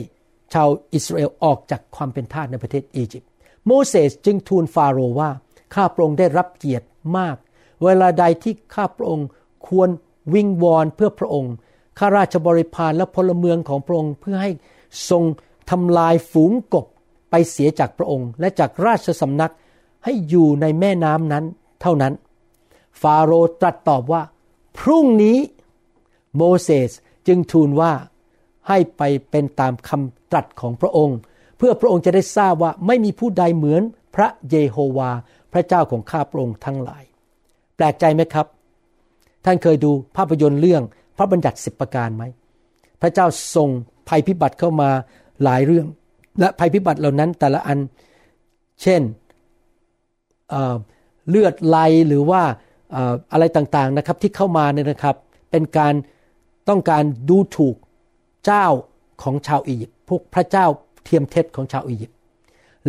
[0.54, 3.30] ชาวอิสราเอลออกจากความเป็นทาสในประเทศอียิปต์
[3.66, 5.30] โมเสสจึงทูลฟาโรห์ว่า
[5.74, 6.86] ข้าพระองค์ได้รับเกียรติ
[7.18, 7.36] มาก
[7.84, 9.28] เวลาใดที่ข้าพระองค์
[9.68, 9.90] ควร
[10.34, 11.54] วิงวอนเพื่อพระองค์
[11.98, 14.52] ข้าราชบริพารและพลเมืองของพระองค์เพื่อให้
[15.10, 15.24] ทรง
[15.70, 16.86] ทำลายฝูงกบ
[17.30, 19.54] ไปเสียจากพระองค์ และจากราชสำนัก
[20.04, 21.46] ให้อยู่ในแม่น้ำนั้น
[21.82, 22.14] เท่านั้น
[23.02, 24.22] ฟาโรห์ตรัสตอบว่า
[24.80, 25.38] พรุ่งนี้
[26.36, 26.92] โมเสส
[27.28, 27.94] จึงทูลว่า
[28.68, 31.18] ให้ไปเป็นตามคำ ตรัสของพระองค์
[31.58, 33.84] เพื่อพระองค์จะได้ทราบว่าไม่มีผู้ใดเหมือน
[34.16, 35.12] พระเยโฮวา
[35.54, 37.04] พระเจ้าของข้าพระองค์ทั้งหลาย
[37.76, 38.48] แปลกใจไหมครับ
[39.46, 40.84] ท่านเคยดูภาพยนตร์เรื่อง
[41.18, 42.24] พระบัญญัติสิบประการไหม
[43.02, 43.70] พระเจ้าทรง
[44.10, 44.90] ภัยพิบัติเข้ามา
[45.44, 45.88] หลายเรื่อง
[46.40, 47.80] และภัยพิบัติเหล่านั้นแต่ละอัน
[48.82, 49.02] เช่น
[50.50, 51.78] เเลือดไหล
[52.08, 52.42] หรือว่า
[53.32, 55.16] อะไรต่างๆนะครับที่เข้ามาเนี่ยนะครับ
[55.52, 55.94] เป็นการ
[56.70, 57.76] ต้องการดูถูก
[58.46, 58.66] เจ้า
[59.22, 60.66] ของชาวอียิปต์ พวกพระเจ้า
[61.04, 62.18] เทียมเท็จของชาวอียิปต์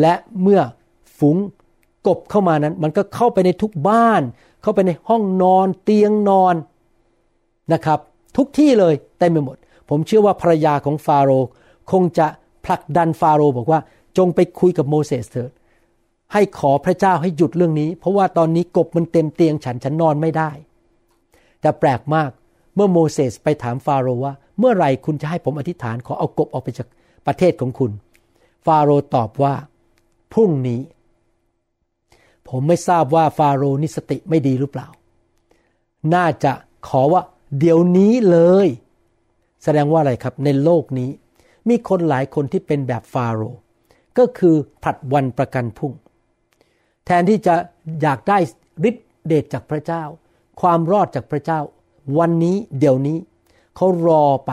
[0.00, 0.60] และเมื่อ
[1.18, 1.36] ฝูง
[2.06, 4.22] กบเข้ามานั้น มันก็เข้าไปในทุกบ้าน
[4.62, 6.54] เข้าไปในห้องนอนเตียงนอน
[7.72, 7.98] นะครับ
[8.36, 9.56] ทุกที่เลยเต็มไปหมด
[9.88, 11.48] ผมเชื่อว่าภรรยาของฟาโรห์
[11.92, 12.26] คงจะ
[12.64, 13.80] ผลักดันฟาโรห์บอกว่า
[14.18, 15.50] จงไปคุยกับโมเสสเถิด
[16.32, 20.50] ให้ขอพระเจ้าให้หยุดเรื่องนี้ เพราะว่าตอนนี้กบมันเต็มเตียงฉันฉันนอนไม่ได้
[21.60, 22.30] แต่แปลกมาก
[22.74, 26.88] เมื่อโมเสสไปถามฟาโรห์ว่า เมื่อไหร่คุณจะให้ผมอธิษฐานขอเอากบออกไปจาก
[27.30, 27.92] ประเทศของคุณ
[28.66, 29.54] ฟาโรห์ตอบว่า
[30.32, 30.80] พรุ่งนี้
[32.48, 34.88] ผมไม่ทราบว่าฟาโรห์นิสติไม่ดีหรือเปล่า
[36.14, 36.52] น่าจะ
[36.88, 37.22] ขอว่า
[37.58, 38.68] เดี๋ยวนี้เลย
[39.62, 41.10] แสดงว่าอะไรครับในโลกนี้
[41.68, 43.60] มีคนหลายคนที่เป็นแบบฟาโรห์
[44.18, 45.92] ก็คือผัดวันประกันพรุ่ง
[47.06, 47.54] แทนที่จะ
[48.02, 48.38] อยากได้
[48.88, 50.02] ฤทธิเดชจากพระเจ้า
[50.60, 51.60] ความรอดจากพระเจ้า
[52.18, 53.18] วันนี้เดี๋ยวนี้
[53.76, 54.52] เขารอไป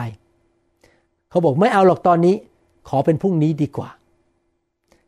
[1.30, 2.36] เขาบอกไม่เอาหรอกตอนนี้
[2.88, 3.88] ขอเป็นพรุ่งนี้ดีกว่า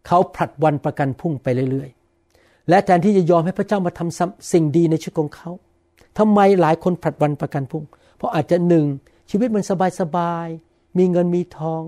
[0.07, 5.51] เขาผลัดวันประกันพรุ่งไปเรื่อยๆ และแทนที่จะยอมให้พระเจ้ามาทำสิ่งดีในชีวิตของเขา
[6.19, 7.85] ทำไมหลายคนผลัดวันประกันพรุ่ง
[8.17, 8.87] เพราะอาจจะหนึ่ง
[9.31, 9.63] ชีวิตมัน
[10.01, 11.83] สบายๆ มีเงินมีทอง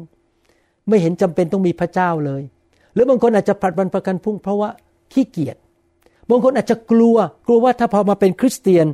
[0.88, 2.42] ไม่เห็นจำเป็นต้องมีพระเจ้าเลย
[2.92, 4.70] หรือบางคนอาจจะผลัดวันประกันพรุ่ง เพราะว่า
[5.12, 5.56] ขี้เกียจ
[6.30, 7.16] บางคนอาจจะกลัว
[7.46, 8.86] กลัวว่าถ้าพอมาเป็นคริสเตียน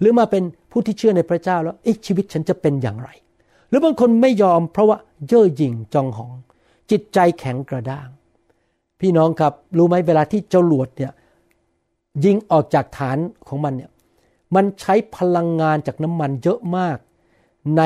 [0.00, 1.76] หรือมาเป็นผู้ที่เชื่อในพระเจ้าแล้ว
[2.06, 3.10] ชีวิตฉันจะเป็นอย่างไร
[3.68, 4.98] หรือบางคนไม่ยอมเพราะว่า
[5.28, 6.34] เย่อหยิ่งจองหอง
[6.90, 8.08] จิตใจแข็งกระด้าง
[9.00, 11.12] พี่น้องครับรู้ไหมเวลาที่เจรวดเนี่ย
[12.24, 13.18] ยิงออกจากฐาน
[13.48, 13.90] ของมันเนี่ย
[14.54, 16.98] มันใช้พลังงานจากน้ำมันเยอะมาก
[17.76, 17.82] ใน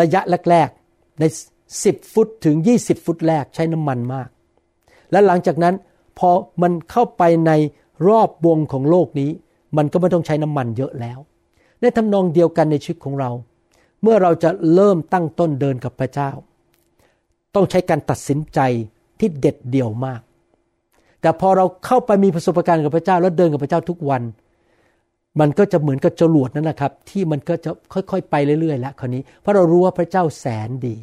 [0.00, 0.20] ระยะ
[0.50, 1.24] แรกๆ ใน
[1.68, 4.28] 10 ฟุตถึง 20 ฟุตแรกใช้น้ำมันมาก
[5.10, 5.74] และหลังจากนั้น
[6.18, 6.30] พอ
[6.62, 7.52] มันเข้าไปใน
[8.08, 9.30] รอบวงของโลกนี้
[9.76, 11.18] มันก็ไม่ต้องใช้น้ำมันเยอะแล้ว
[11.80, 13.30] ในทำนองเดียวกันในชีวิตของเรา
[14.02, 16.30] เมื่อเราจะเริ่มตั้งต้นเดินกับพระเจ้า
[17.54, 18.60] ต้องใช้การตัดสินใจ
[19.18, 20.20] ที่เด็ดเดี่ยวมาก
[21.20, 24.22] แต่พอเราเข้าไปมีประสบการณ์กับพระเจ้าแล้วเดินกับพระเจ้าทุกวัน
[25.40, 30.96] มันก็จะเหมือนกับจรวดนั่นนะครับ ที่มันก็จะค่อยๆ ไปเรื่อยๆแล้วคราวนี้เพราะเรารู้ว่าพระเจ้าแสนดี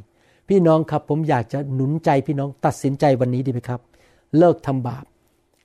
[0.50, 3.80] พี่น้องครับผมอยากจะหนุนใจพี่น้องตัดสินใจวันนี้ดีไหมครับ
[4.38, 5.06] เลิกทำบาป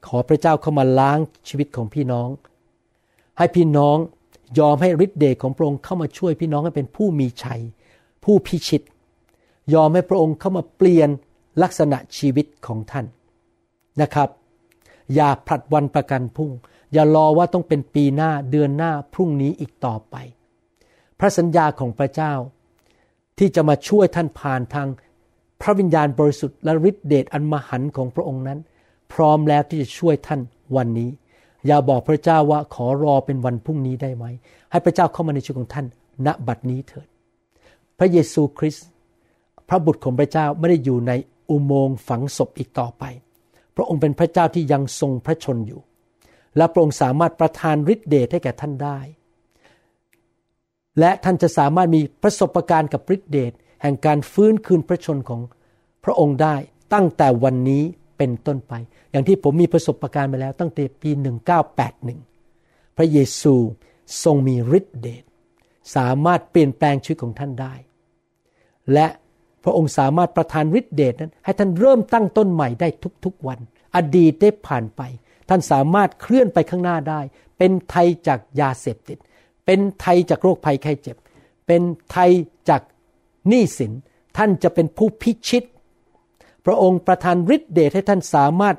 [0.07, 1.19] ขอพระเจ้าเข้ามาล้าง
[1.49, 2.29] ชีวิตของพี่น้อง
[3.39, 3.97] ให้พี่น้อง
[4.59, 7.61] ยอมให้ฤทธิ์เดชของพระองค์เข้ามาช่วยพี่น้องให้เป็นผู้มีชัย
[8.25, 8.83] ผู้พิชิต
[9.75, 11.09] ยอมให้พระองค์เข้ามาเปลี่ยน
[11.63, 13.07] ลักษณะชีวิตของท่าน
[14.03, 14.29] นะครับ
[15.15, 16.51] อย่าผลัดวันประกันพรุ่ง
[16.93, 20.17] อย่ารอว่าต้องเป็นปีหน้าเดือนหน้าพรุ่งนี้อีกต่อไป
[21.19, 22.33] พระสัญญาของพระเจ้า
[23.39, 24.89] ที่จะมาช่วยท่านผ่านทาง
[25.61, 28.59] พระวิญญาณบริสุทธิ์และฤทธิเดชอันมหันต์ของพระองค์นั้น
[29.13, 30.41] พร้อมแล้วที่จะช่วยท่าน
[30.77, 31.11] วันนี้
[31.67, 34.25] อย่าบอกพระเจ้าว่าขอรอเป็นวันพรุ่งนี้ได้ไหม
[34.71, 35.87] ให้พระเจ้าเข้ามาในชีวิตของท่าน
[36.27, 37.09] ณบัดนี้เถิด
[37.99, 38.87] พระเยซูคริสต์
[39.69, 41.13] พระบุตรของพระเจ้าไม่ได้อยู่ใน
[41.51, 43.05] อุโมงค์ฝังศพอีกต่อไป
[43.77, 45.81] พระองค์เป็นพระเจ้าที่ยังทรงพระชนอยู่
[46.57, 48.99] และพระองค์สามารถประทานฤทธิเดชให้แก่ท่านได้
[50.99, 53.53] และท่านจะสามารถมีประสบการณ์กับฤทธิเดช
[53.83, 55.41] แห่งการฟื้นคืนพระชนของ
[56.05, 56.57] พระองค์ได้
[56.95, 57.83] ตั้งแต่วันนี้
[58.19, 58.73] เป็นต้นไป
[59.11, 61.11] อย่างที่ผมมีประสบการณ์มาแล้วตั้งแต่ปี
[62.05, 63.55] 1981 พระเยซู
[64.25, 65.25] ทรงมีฤทธิเดช
[65.97, 67.75] สามารถเปลี่ยนแปลงชีวิตของท่านได้
[68.93, 69.07] และ
[69.65, 72.89] พระองค์สามารถประทานฤทธิเดชนั้น ให้ท่านเริ่มตั้งต้นใหม่ได้
[73.25, 73.59] ทุกๆวัน
[73.97, 75.03] อดีตได้ผ่านไป
[75.49, 77.21] ท่านสามารถเคลื่อนไปข้างหน้าได้
[77.59, 79.19] เป็นไทยจากยาเสพติด
[79.67, 81.17] เป็นไทยจากโรคภัยไข้เจ็บ
[81.67, 82.31] เป็นไทย
[82.69, 82.83] จาก
[83.49, 83.93] หนี้สิน
[84.37, 85.65] ท่านจะเป็นผู้พิชิต
[86.65, 88.77] พระองค์ประทานฤทธิเดชให้ท่านสามารถ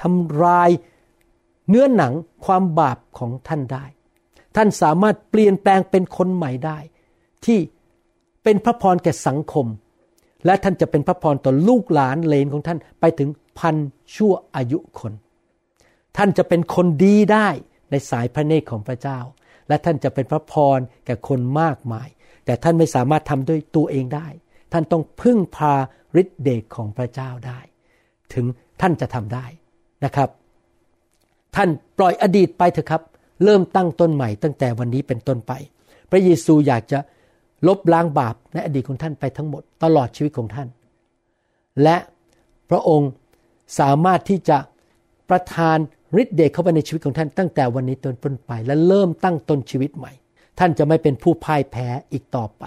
[0.00, 0.70] ทำลาย
[1.68, 2.12] เนื้อหนัง
[2.44, 3.84] ความบาปของท่านได้
[4.56, 6.78] ท่านสามารถเปลี่ยนแปลงเป็นคนใหม่ได้
[7.44, 7.58] ที่
[8.42, 9.66] เป็นพระพรแก่สังคม
[10.44, 13.28] และท่านจะเป็นพระพรต่อลูกหลานเลนของท่านไปถึง
[13.58, 13.76] พัน
[14.14, 15.12] ชั่วอายุคน
[16.16, 17.48] ท่านจะเป็นคนดีได้
[17.90, 19.18] ในสายพระเนตรของพระเจ้า
[19.68, 22.08] และท่านจะเป็นพระพรแก่คนมากมาย
[22.44, 24.28] แต่ท่านไม่สามารถทำด้วยตัวเองได้
[24.72, 25.74] ท่านต้องพึ่งพา
[26.20, 27.60] ฤทธิเดชของพระเจ้าได้
[28.34, 28.44] ถึง
[28.80, 29.46] ท่านจะทำได้
[30.04, 30.28] นะครับ
[31.56, 31.68] ท่าน
[31.98, 33.02] ปล่อยอดีตไปเถอะครับ
[33.44, 35.52] เริ่มตั้งต้นใหม่ตั้งแต่วันนี้เป็นต้นไป
[36.10, 36.98] พระเยซูอยากจะ
[37.66, 40.68] ลบล้างบาปในอดีตของท่านไปทั้งหมดตลอดชีวิตของท่าน
[41.82, 41.96] และ
[42.70, 43.10] พระองค์
[43.78, 44.58] สามารถที่จะ
[45.28, 45.78] ประทาน
[46.22, 50.12] ฤทธิ์เดชเข้าไปในชีวิตของท่านตั้งแต่วันนี้ต้นต้นไป และเริ่มตั้งต้นชีวิตใหม่
[50.58, 52.64] ท่านจะไม่เป็นผู้พ่ายแพ้อีกต่อไป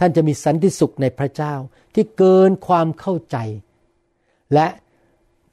[0.00, 1.54] ท่านจะมีสันติสุขในพระเจ้า
[1.94, 3.36] ที่เกินความเข้าใจ
[4.54, 4.66] และ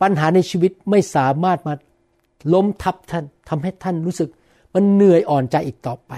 [0.01, 1.73] ปัญหาในชีวิตไม่สามารถมา
[2.53, 4.29] ล้มทับท่านทำให้ท่านรู้สึก
[4.73, 6.13] มันเหนื่อยอ่อนใจอีกต่อไป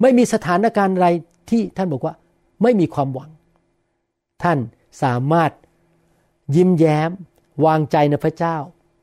[0.00, 1.08] ไม่มีสถานการณ์อะไร
[1.50, 2.14] ที่ท่านบอกว่า
[2.62, 3.30] ไม่มีความหวัง
[4.42, 4.58] ท่าน
[5.02, 5.52] สามารถ
[6.56, 7.10] ยิ้มแย้ม
[7.66, 8.56] วางใจในพระเจ้า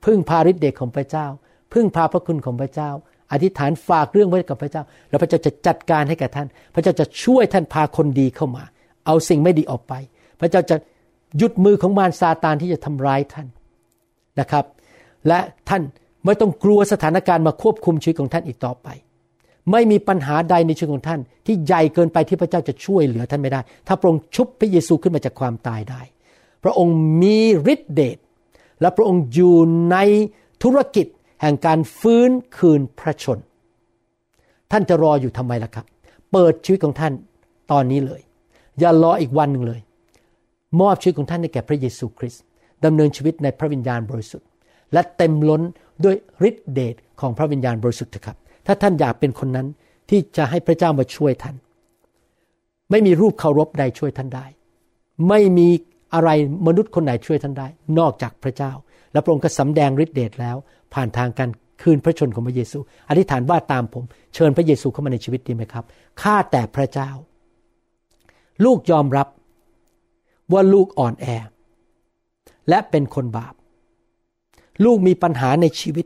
[0.05, 1.27] พึ่งพาฤทธิ์เดชของพระเจ้า
[1.73, 2.89] พึ่งพาพระคุณของพระเจ้า
[3.31, 8.63] อธิษฐานฝากเรื่องไว้กับพระเจ้า แล้วพระเจ้าจะจัดการให้แก่ท่าน พระเจ้าจะช่วยท่านพาคนดีเข้ามา
[9.05, 9.93] เอาสิ่งไม่ดีออกไป
[10.39, 10.75] พระเจ้าจะ
[11.37, 13.47] หยุดมือของมารซาตานที่จะทำร้ายท่าน
[14.39, 14.65] นะครับ
[15.27, 15.39] และ
[15.69, 15.81] ท่าน
[16.25, 18.87] ไม่ต้องกลัวสถานการณ์มาควบคุมชีวิตของท่านอีกต่อไป
[19.71, 26.01] ไม่มีปัญหาใดในชีวิตของท่าน ที่ใหญ่เกินไปที่พระเจ้าจะช่วยเหลือท่านไม่ได้ ถ้าพระองค์ชุบพระเยซูขึ้นมาจากความตายได้
[26.63, 27.37] พระองค์มี
[27.73, 28.17] ฤทธิเดช
[28.81, 29.55] และพระองค์อยู่
[29.91, 29.97] ใน
[30.63, 31.07] ธุรกิจ
[31.41, 33.39] แห่งการฟื้นคืนพระชน
[34.71, 35.85] ท่านจะรออยู่ทำไมล่ะครับ
[36.31, 37.13] เปิดชีวิตของท่าน
[37.71, 38.21] ตอนนี้เลย
[38.79, 39.81] อย่ารออีกวันหนึ่งเลย
[40.81, 42.43] มอบชีวิตของท่านให้แก่พระเยซูคริสต์
[42.85, 44.47] ดำเนินชีวิตในพระวิญญาณบริสุทธิ์
[44.93, 45.61] และเต็มล้น
[46.03, 46.15] ด้วย
[46.49, 49.67] ฤทธิเดชของพระวิญญาณบริสุทธิ์เถอะครับ ถ้าท่านอยากเป็นคนนั้น
[50.09, 51.55] ที่จะให้พระเจ้ามาช่วยท่าน
[52.91, 54.45] ไม่มีรูปเคารพใดช่วยท่านได้
[55.29, 55.67] ไม่มี
[56.13, 56.29] อะไร
[56.67, 57.67] มนุษย์คนไหนช่วยท่านได้
[57.99, 58.71] นอกจากพระเจ้า
[59.11, 60.57] และพระองค์ก็สำแดงฤทธิเดชแล้ว
[60.93, 61.49] ผ่านทางการ
[61.81, 64.03] คืนพระชนของพระเยซู อธิษฐานว่าตามผม
[64.33, 65.85] เชิญพระเยซูเข้ามาในชีวิตดีไหมครับ
[66.21, 67.09] ข้าแต่พระเจ้า
[68.65, 69.27] ลูกยอมรับ
[70.53, 71.25] ว่าลูกอ่อนแอ
[72.69, 73.53] และเป็นคนบาป
[74.83, 76.05] ลูกมีปัญหาในชีวิต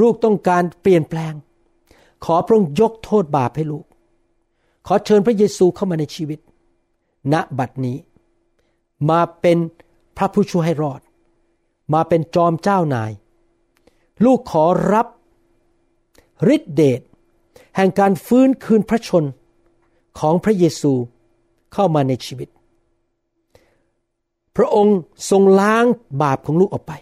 [0.00, 1.34] ลูกต้องการเปลี่ยนแปลง
[2.24, 3.86] ขอพระองค์ยกโทษบาปให้ลูก
[4.86, 6.38] ขอเชิญพระเยซูเข้ามาในชีวิต
[7.32, 7.98] ณบัดนี้
[9.10, 9.58] มาเป็น
[10.16, 11.00] พระผู้ช่วยให้รอด
[11.94, 13.12] มาเป็นจอมเจ้านาย
[14.24, 15.06] ลูกขอรับ
[16.54, 17.00] ฤทธิเดช
[17.76, 19.24] แห่งการฟื้นคืนพระชน
[20.18, 20.92] ของพระเยซู
[21.72, 22.48] เข้ามาในชีวิต
[24.56, 24.98] พระองค์
[25.30, 25.84] ทรงล้าง
[26.22, 26.92] บาปของลูกออกไป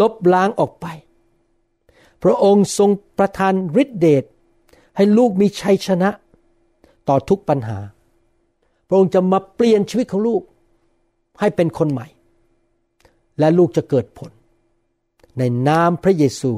[0.00, 0.86] ลบล้างออกไป
[2.22, 4.24] พระองค์ทรงประทานฤทธิเดช
[4.96, 6.10] ให้ลูกมีชัยชนะ
[7.08, 7.78] ต่อทุกปัญหา
[8.88, 10.42] พระองค์จะมาเปลี่ยนชีวิตของลูก
[11.40, 12.06] ให้เป็นคนใหม่
[13.38, 14.30] และลูกจะเกิดผล
[15.38, 16.52] ในนามพระเยซู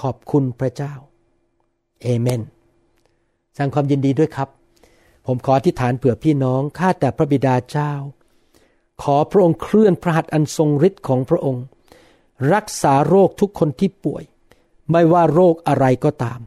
[0.00, 0.94] ขอบคุณพระเจ้า
[2.02, 2.42] เอเมน
[3.52, 4.48] แสดงความยินดีด้วยครับ
[5.26, 7.92] ผมขออธิษฐานเผื่อพี่น้อง ข้าแต่พระบิดาเจ้า
[9.02, 11.64] ขอพระองค์เคลื่อนพระหัตถ์อันทรงฤทธิ์ของพระองค์
[12.52, 14.24] รักษาโรคทุกคนที่ป่วย
[14.90, 16.40] ไม่ว่าโรคอะไรก็ตาม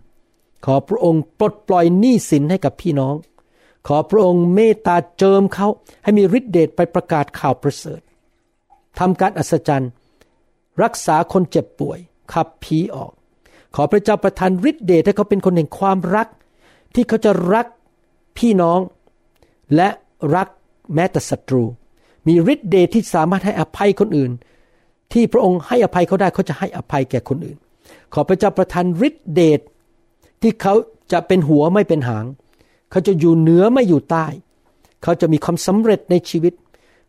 [0.65, 3.15] ขอพระองค์ปลดปล่อยหนี้สินให้กับพี่น้อง
[3.87, 5.67] ขอพระองค์เมตตาเจิมเขา
[6.03, 8.01] ให้มีฤทธิเดชไปประกาศข่าวประเสริฐ
[8.99, 9.91] ทำการอัศจรรย์
[10.83, 11.99] รักษาคนเจ็บป่วย
[12.33, 13.11] ขับผีออก
[13.75, 16.27] ขอพระเจ้าประทานฤทธิเดชให้เขาเป็นคนแห่งความรัก
[16.93, 17.67] ที่เขาจะรัก
[18.37, 18.79] พี่น้อง
[19.75, 19.89] และ
[20.35, 20.47] รัก
[20.95, 21.63] แม้แต่ศัตรู
[22.27, 24.31] มีฤทธิเดชที่สามารถให้อภัยคนอื่น
[25.13, 27.57] ที่พระองค์ให้อภัยเขาได้เขาจะให้อภัยแก่คนอื่น
[28.14, 29.60] ขอพระเจ้าประทานฤทธิเดช
[30.41, 30.74] ที่เขา
[31.12, 32.26] จะเป็นหัวไม่เป็นหาง
[32.91, 34.26] เขาจะอยู่เหนือไม่อยู่ใต้
[35.03, 36.53] เขาจะมีความสำเร็จในชีวิต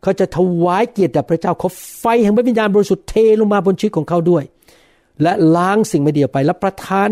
[0.01, 4.43] เขาจะถวายเกียรติแด่พระเจ้าเขาไฟแห่งพระวิญญาณบริสุทธิ์เทลงมาบนชีวิตของเขาด้วย
[5.21, 7.09] และล้างสิ่งไม่ดีออกไป และประทาน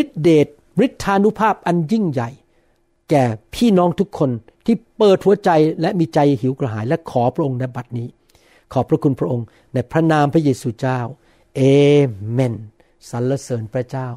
[0.00, 0.46] ฤทธิเดช
[0.84, 2.30] ฤทธานุภาพอันยิ่งใหญ่
[3.10, 4.30] แก่พี่น้องทุกคน
[4.66, 5.50] ที่เปิดหัวใจ
[5.80, 8.08] และมีใจหิวกระหาย และขอพระองค์ในบัดนี้
[8.72, 11.00] ขอบพระคุณพระองค์ในพระนามพระเยซูเจ้า
[11.56, 11.60] เอ
[12.32, 12.54] เมน
[13.10, 14.08] สรรเสริญพระเจ้า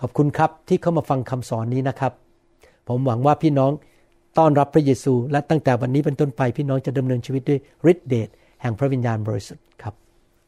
[0.00, 2.12] ขอบคุณครับที่เข้ามาฟังคำสอนนี้นะครับ
[2.88, 3.72] ผมหวังว่าพี่น้อง
[4.38, 7.60] ต้อนรับพระเยซูและตั้งแต่วันนี้เป็นต้นไปพี่น้องจะดำเนินชีวิตด้วย
[7.92, 8.28] ฤทธิเดช
[8.62, 9.94] แห่งพระวิญญาณบริสุทธิ์ครับ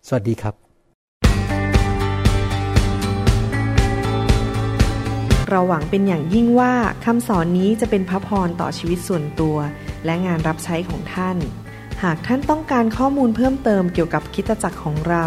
[0.09, 0.55] สวัสดีครับ
[5.49, 6.72] เราหวังเป็นอย่างยิ่งว่า
[7.05, 9.57] คำสอนนี้จะเป็นพระพรต่อชีวิตส่วนตัว
[10.05, 11.36] และงานรับใช้ของท่าน
[12.03, 15.26] หากท่านต้องการข้อมูลเพิ่มเติมเกี่ยวกับคริดตจักรของเรา